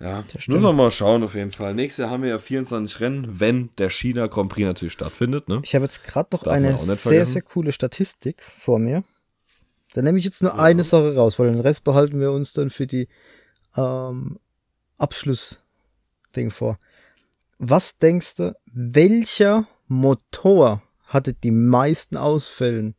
Ja, 0.00 0.24
müssen 0.48 0.64
wir 0.64 0.72
mal 0.72 0.90
schauen 0.90 1.22
auf 1.22 1.36
jeden 1.36 1.52
Fall. 1.52 1.74
Nächstes 1.74 2.02
Jahr 2.02 2.10
haben 2.10 2.24
wir 2.24 2.30
ja 2.30 2.38
24 2.40 2.98
Rennen, 2.98 3.38
wenn 3.38 3.70
der 3.78 3.88
China 3.88 4.26
Grand 4.26 4.50
Prix 4.50 4.66
natürlich 4.66 4.94
stattfindet. 4.94 5.48
Ne? 5.48 5.60
Ich 5.62 5.76
habe 5.76 5.84
jetzt 5.84 6.02
gerade 6.02 6.30
noch 6.32 6.44
eine 6.48 6.76
sehr, 6.76 6.96
vergessen. 6.96 7.32
sehr 7.32 7.42
coole 7.42 7.70
Statistik 7.70 8.42
vor 8.42 8.80
mir. 8.80 9.04
Da 9.94 10.02
nehme 10.02 10.18
ich 10.18 10.24
jetzt 10.24 10.42
nur 10.42 10.58
eine 10.58 10.82
Sache 10.82 11.14
raus, 11.14 11.38
weil 11.38 11.50
den 11.52 11.60
Rest 11.60 11.84
behalten 11.84 12.18
wir 12.20 12.32
uns 12.32 12.52
dann 12.52 12.68
für 12.70 12.86
die 12.86 13.08
ähm, 13.76 14.38
Abschlussding 14.98 16.50
vor. 16.50 16.78
Was 17.58 17.96
denkst 17.98 18.34
du, 18.36 18.56
welcher 18.66 19.68
Motor 19.86 20.82
hatte 21.06 21.32
die 21.32 21.52
meisten 21.52 22.16
Ausfällen 22.16 22.96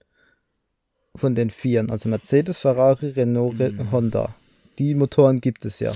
von 1.16 1.36
den 1.36 1.50
Vieren? 1.50 1.92
Also 1.92 2.08
Mercedes, 2.08 2.58
Ferrari, 2.60 3.10
Renault, 3.10 3.60
Re 3.60 3.74
Hm. 3.78 3.92
Honda. 3.92 4.34
Die 4.80 4.96
Motoren 4.96 5.42
gibt 5.42 5.66
es 5.66 5.80
ja. 5.80 5.94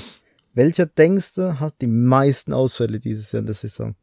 Welcher 0.54 0.86
denkst 0.86 1.36
du 1.36 1.60
hat 1.62 1.76
die 1.80 1.88
meisten 1.88 2.52
Ausfälle 2.52 3.00
dieses 3.00 3.32
Jahr 3.32 3.40
in 3.40 3.46
der 3.46 3.56
Saison? 3.56 3.96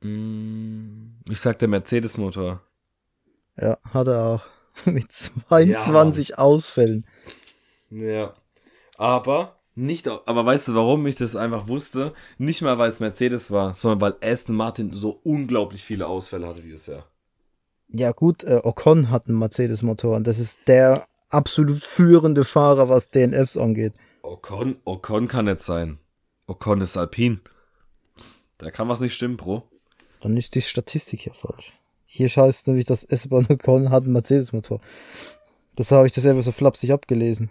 Mm, 0.00 1.16
Ich 1.28 1.40
sag 1.40 1.58
der 1.58 1.68
Mercedes-Motor. 1.68 2.62
Ja, 3.60 3.78
hat 3.90 4.06
er 4.08 4.24
auch. 4.24 4.42
Mit 4.84 5.10
22 5.12 6.38
Ausfällen. 6.38 7.06
Ja. 7.90 8.34
Aber 8.96 9.56
nicht, 9.74 10.06
aber 10.06 10.44
weißt 10.44 10.68
du, 10.68 10.74
warum 10.74 11.06
ich 11.06 11.16
das 11.16 11.34
einfach 11.34 11.66
wusste? 11.66 12.12
Nicht 12.36 12.60
mal, 12.60 12.76
weil 12.76 12.90
es 12.90 13.00
Mercedes 13.00 13.50
war, 13.50 13.74
sondern 13.74 14.00
weil 14.00 14.14
Aston 14.22 14.54
Martin 14.54 14.92
so 14.92 15.20
unglaublich 15.24 15.82
viele 15.82 16.06
Ausfälle 16.06 16.46
hatte 16.46 16.62
dieses 16.62 16.86
Jahr. 16.86 17.06
Ja 17.88 18.12
gut, 18.12 18.44
äh, 18.44 18.60
Ocon 18.62 19.10
hat 19.10 19.28
einen 19.28 19.38
Mercedes-Motor 19.38 20.16
und 20.16 20.26
das 20.26 20.38
ist 20.38 20.60
der 20.66 21.06
absolut 21.30 21.82
führende 21.82 22.44
Fahrer, 22.44 22.88
was 22.88 23.10
DNFs 23.10 23.56
angeht. 23.56 23.94
Ocon, 24.22 24.78
Ocon 24.84 25.26
kann 25.26 25.46
nicht 25.46 25.60
sein. 25.60 25.98
Ocon 26.46 26.80
ist 26.82 26.96
Alpin. 26.96 27.40
Da 28.58 28.70
kann 28.70 28.88
was 28.88 29.00
nicht 29.00 29.14
stimmen, 29.14 29.36
Bro. 29.36 29.68
Dann 30.20 30.36
ist 30.36 30.54
die 30.54 30.60
Statistik 30.60 31.20
hier 31.20 31.34
falsch. 31.34 31.72
Hier 32.14 32.28
heißt 32.28 32.66
nämlich, 32.66 32.84
dass 32.84 33.04
Esteban 33.04 33.46
Ocon 33.48 33.88
hat 33.90 34.04
einen 34.04 34.12
Mercedes-Motor. 34.12 34.80
Das 35.76 35.90
habe 35.92 36.06
ich 36.06 36.12
das 36.12 36.26
einfach 36.26 36.42
so 36.42 36.52
flapsig 36.52 36.92
abgelesen. 36.92 37.50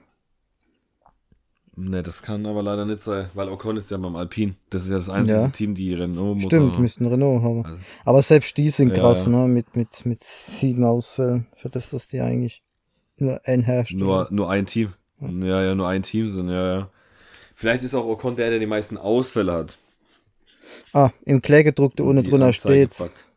Ne, 1.75 2.03
das 2.03 2.21
kann 2.21 2.45
aber 2.45 2.61
leider 2.61 2.85
nicht 2.85 2.99
sein, 2.99 3.29
weil 3.33 3.49
Ocon 3.49 3.75
ist 3.77 3.89
ja 3.89 3.97
beim 3.97 4.15
Alpin. 4.15 4.55
Das 4.69 4.83
ist 4.83 4.91
ja 4.91 4.97
das 4.97 5.09
einzige 5.09 5.39
Ja. 5.39 5.47
Team, 5.49 5.73
die 5.73 5.95
Renault-Motor 5.95 6.41
Stimmt, 6.49 6.73
haben. 6.75 6.81
müssten 6.83 7.05
Renault 7.07 7.41
haben. 7.41 7.65
Also- 7.65 7.77
Aber 8.05 8.21
selbst 8.21 8.55
die 8.57 8.69
sind 8.69 8.93
krass, 8.93 9.25
ja. 9.25 9.31
ne? 9.31 9.47
Mit, 9.47 9.75
mit, 9.75 10.05
mit 10.05 10.21
sieben 10.23 10.83
Ausfällen. 10.83 11.47
Für 11.55 11.69
das, 11.69 11.89
dass 11.89 12.07
die 12.07 12.19
eigentlich 12.21 12.61
nur 13.17 13.41
ein 13.45 13.63
Hersteller 13.63 13.99
Nur, 14.03 14.27
nur 14.29 14.49
ein 14.51 14.67
Team. 14.67 14.93
Ja, 15.21 15.63
ja, 15.63 15.73
nur 15.73 15.87
ein 15.87 16.03
Team 16.03 16.29
sind, 16.29 16.49
ja, 16.49 16.77
ja. 16.79 16.89
Vielleicht 17.55 17.83
ist 17.83 17.95
auch 17.95 18.05
Ocon 18.05 18.35
der, 18.35 18.51
der 18.51 18.59
die 18.59 18.67
meisten 18.67 18.97
Ausfälle 18.97 19.53
hat. 19.53 19.77
Ah, 20.93 21.09
im 21.25 21.41
Kleingedruckte 21.41 22.03
ohne 22.03 22.21
drunter 22.21 22.53
steht, 22.53 22.95
packt. 22.97 23.27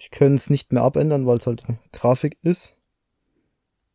Sie 0.00 0.08
können 0.08 0.36
es 0.36 0.50
nicht 0.50 0.72
mehr 0.72 0.82
abändern, 0.82 1.26
weil 1.26 1.38
es 1.38 1.46
halt 1.46 1.62
Grafik 1.92 2.38
ist. 2.42 2.76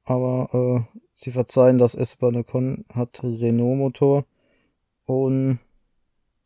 Aber 0.04 0.88
äh, 0.92 1.00
sie 1.14 1.32
verzeihen, 1.32 1.78
dass 1.78 1.96
Esteban 1.96 2.36
Ocon 2.36 2.86
hat 2.94 3.22
Renault-Motor 3.24 4.26
und 5.06 5.60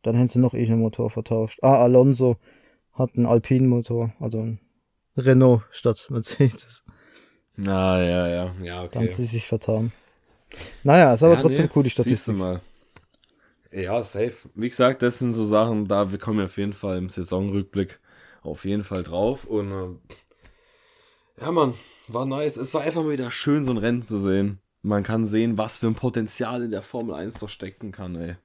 dann 0.02 0.16
haben 0.18 0.28
sie 0.28 0.38
noch 0.38 0.54
irgendeinen 0.54 0.80
Motor 0.80 1.10
vertauscht. 1.10 1.58
Ah, 1.62 1.82
Alonso 1.82 2.36
hat 2.92 3.10
einen 3.16 3.26
Alpine-Motor, 3.26 4.14
also 4.18 4.38
ein 4.38 4.60
Renault 5.16 5.62
statt 5.70 6.06
Mercedes. 6.10 6.84
Ah, 7.58 7.98
ja, 8.00 8.28
ja, 8.28 8.54
ja, 8.62 8.84
okay. 8.84 8.98
haben 8.98 9.10
sie 9.10 9.26
sich 9.26 9.46
vertan. 9.46 9.92
Naja, 10.82 11.12
ist 11.12 11.22
aber 11.22 11.34
Ja, 11.34 11.40
trotzdem 11.40 11.66
nee, 11.66 11.72
coole 11.72 11.88
Siehst 11.88 11.98
du 11.98 12.02
Statistik. 12.02 12.36
mal. 12.36 12.60
Ja, 13.72 14.02
safe. 14.02 14.34
Wie 14.54 14.68
gesagt, 14.68 15.02
das 15.02 15.18
sind 15.18 15.32
so 15.32 15.46
Sachen, 15.46 15.86
da 15.86 16.10
wir 16.10 16.18
kommen 16.18 16.44
auf 16.44 16.56
jeden 16.56 16.72
Fall 16.72 16.98
im 16.98 17.08
Saisonrückblick 17.08 18.00
auf 18.42 18.64
jeden 18.64 18.84
Fall 18.84 19.02
drauf. 19.02 19.44
Und 19.44 19.72
äh, 19.72 21.42
ja, 21.42 21.52
Mann, 21.52 21.74
war 22.08 22.26
nice. 22.26 22.56
Es 22.56 22.74
war 22.74 22.82
einfach 22.82 23.02
mal 23.02 23.12
wieder 23.12 23.30
schön, 23.30 23.64
so 23.64 23.70
ein 23.70 23.78
Rennen 23.78 24.02
zu 24.02 24.18
sehen. 24.18 24.60
Man 24.82 25.02
kann 25.02 25.24
sehen, 25.24 25.58
was 25.58 25.76
für 25.78 25.86
ein 25.86 25.94
Potenzial 25.94 26.62
in 26.62 26.70
der 26.70 26.82
Formel 26.82 27.14
1 27.14 27.38
doch 27.38 27.48
stecken 27.48 27.92
kann, 27.92 28.16
ey. 28.16 28.36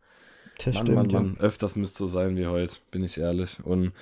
Das 0.57 0.75
Mann, 0.75 0.85
stimmt, 0.85 0.95
Mann, 0.95 1.09
ja. 1.09 1.19
Mann, 1.19 1.37
öfters 1.39 1.75
müsste 1.75 1.99
so 1.99 2.05
sein 2.05 2.37
wie 2.37 2.47
heute, 2.47 2.77
bin 2.91 3.03
ich 3.03 3.17
ehrlich. 3.17 3.57
Und 3.63 3.93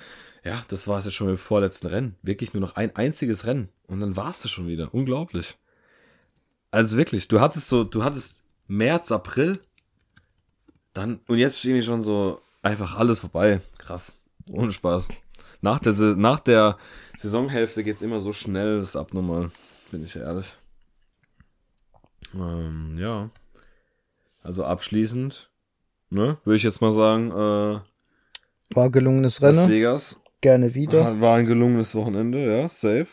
ja, 0.44 0.62
das 0.68 0.86
war 0.86 0.98
es 0.98 1.04
jetzt 1.04 1.14
schon 1.14 1.28
mit 1.28 1.36
dem 1.36 1.40
vorletzten 1.40 1.86
Rennen. 1.86 2.16
Wirklich 2.22 2.54
nur 2.54 2.60
noch 2.60 2.76
ein 2.76 2.94
einziges 2.96 3.46
Rennen. 3.46 3.68
Und 3.86 4.00
dann 4.00 4.16
war 4.16 4.30
es 4.30 4.48
schon 4.50 4.66
wieder. 4.66 4.92
Unglaublich. 4.92 5.56
Also 6.70 6.96
wirklich, 6.96 7.28
du 7.28 7.40
hattest 7.40 7.68
so, 7.68 7.84
du 7.84 8.02
hattest 8.02 8.42
März, 8.66 9.12
April, 9.12 9.60
dann, 10.92 11.20
und 11.28 11.38
jetzt 11.38 11.58
stehen 11.58 11.74
die 11.74 11.82
schon 11.82 12.02
so 12.02 12.40
einfach 12.62 12.96
alles 12.96 13.20
vorbei. 13.20 13.60
Krass. 13.78 14.18
Ohne 14.50 14.72
Spaß. 14.72 15.08
Nach 15.64 15.78
der, 15.78 15.94
nach 15.94 16.40
der 16.40 16.76
Saisonhälfte 17.16 17.82
geht's 17.84 18.02
immer 18.02 18.20
so 18.20 18.34
schnell, 18.34 18.76
das 18.76 18.90
ist 18.90 18.96
abnormal. 18.96 19.50
Bin 19.90 20.04
ich 20.04 20.14
ehrlich. 20.14 20.52
Ähm, 22.34 22.98
ja. 22.98 23.30
Also 24.42 24.66
abschließend, 24.66 25.48
ne, 26.10 26.36
würde 26.44 26.56
ich 26.58 26.64
jetzt 26.64 26.82
mal 26.82 26.92
sagen, 26.92 27.30
äh, 27.30 27.80
War 28.74 28.90
gelungenes 28.90 29.40
Las 29.40 29.56
Rennen, 29.56 29.70
Vegas 29.70 30.20
gerne 30.42 30.74
wieder. 30.74 31.18
war 31.22 31.38
ein 31.38 31.46
gelungenes 31.46 31.94
Wochenende, 31.94 32.44
ja, 32.44 32.68
safe. 32.68 33.06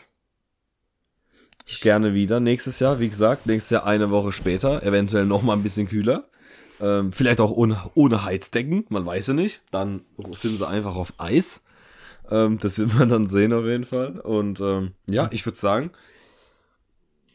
Gerne 1.80 2.12
wieder 2.12 2.38
nächstes 2.38 2.80
Jahr, 2.80 3.00
wie 3.00 3.08
gesagt, 3.08 3.46
nächstes 3.46 3.70
Jahr 3.70 3.86
eine 3.86 4.10
Woche 4.10 4.30
später, 4.30 4.82
eventuell 4.82 5.24
noch 5.24 5.40
mal 5.40 5.54
ein 5.54 5.62
bisschen 5.62 5.88
kühler. 5.88 6.28
Ähm, 6.82 7.14
vielleicht 7.14 7.40
auch 7.40 7.50
ohne, 7.50 7.90
ohne 7.94 8.26
Heizdecken, 8.26 8.84
man 8.90 9.06
weiß 9.06 9.28
ja 9.28 9.32
nicht. 9.34 9.62
Dann 9.70 10.02
sind 10.34 10.58
sie 10.58 10.68
einfach 10.68 10.96
auf 10.96 11.14
Eis. 11.16 11.62
Ähm, 12.30 12.58
das 12.58 12.78
wird 12.78 12.94
man 12.94 13.08
dann 13.08 13.26
sehen 13.26 13.52
auf 13.52 13.64
jeden 13.64 13.84
Fall. 13.84 14.20
Und 14.20 14.60
ähm, 14.60 14.92
ja, 15.06 15.28
ich 15.32 15.44
würde 15.44 15.58
sagen, 15.58 15.90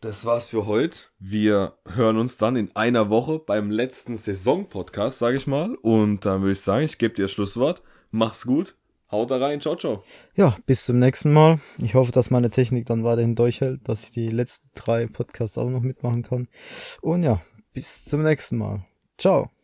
das 0.01 0.25
war's 0.25 0.49
für 0.49 0.65
heute. 0.67 0.99
Wir 1.19 1.73
hören 1.87 2.17
uns 2.17 2.37
dann 2.37 2.55
in 2.55 2.75
einer 2.75 3.09
Woche 3.09 3.39
beim 3.39 3.71
letzten 3.71 4.15
Saison-Podcast, 4.15 5.17
sage 5.17 5.37
ich 5.37 5.47
mal. 5.47 5.75
Und 5.75 6.25
dann 6.25 6.41
würde 6.41 6.51
ich 6.51 6.61
sagen, 6.61 6.85
ich 6.85 6.97
gebe 6.97 7.15
dir 7.15 7.23
das 7.23 7.31
Schlusswort. 7.31 7.81
Mach's 8.11 8.45
gut. 8.45 8.75
Haut 9.11 9.31
da 9.31 9.37
rein. 9.37 9.61
Ciao, 9.61 9.75
ciao. 9.75 10.03
Ja, 10.35 10.55
bis 10.65 10.85
zum 10.85 10.99
nächsten 10.99 11.31
Mal. 11.31 11.59
Ich 11.79 11.95
hoffe, 11.95 12.11
dass 12.11 12.29
meine 12.29 12.49
Technik 12.49 12.85
dann 12.85 13.03
weiterhin 13.03 13.35
durchhält, 13.35 13.87
dass 13.87 14.03
ich 14.03 14.11
die 14.11 14.29
letzten 14.29 14.69
drei 14.75 15.07
Podcasts 15.07 15.57
auch 15.57 15.69
noch 15.69 15.81
mitmachen 15.81 16.23
kann. 16.23 16.47
Und 17.01 17.23
ja, 17.23 17.41
bis 17.73 18.05
zum 18.05 18.23
nächsten 18.23 18.57
Mal. 18.57 18.85
Ciao. 19.17 19.56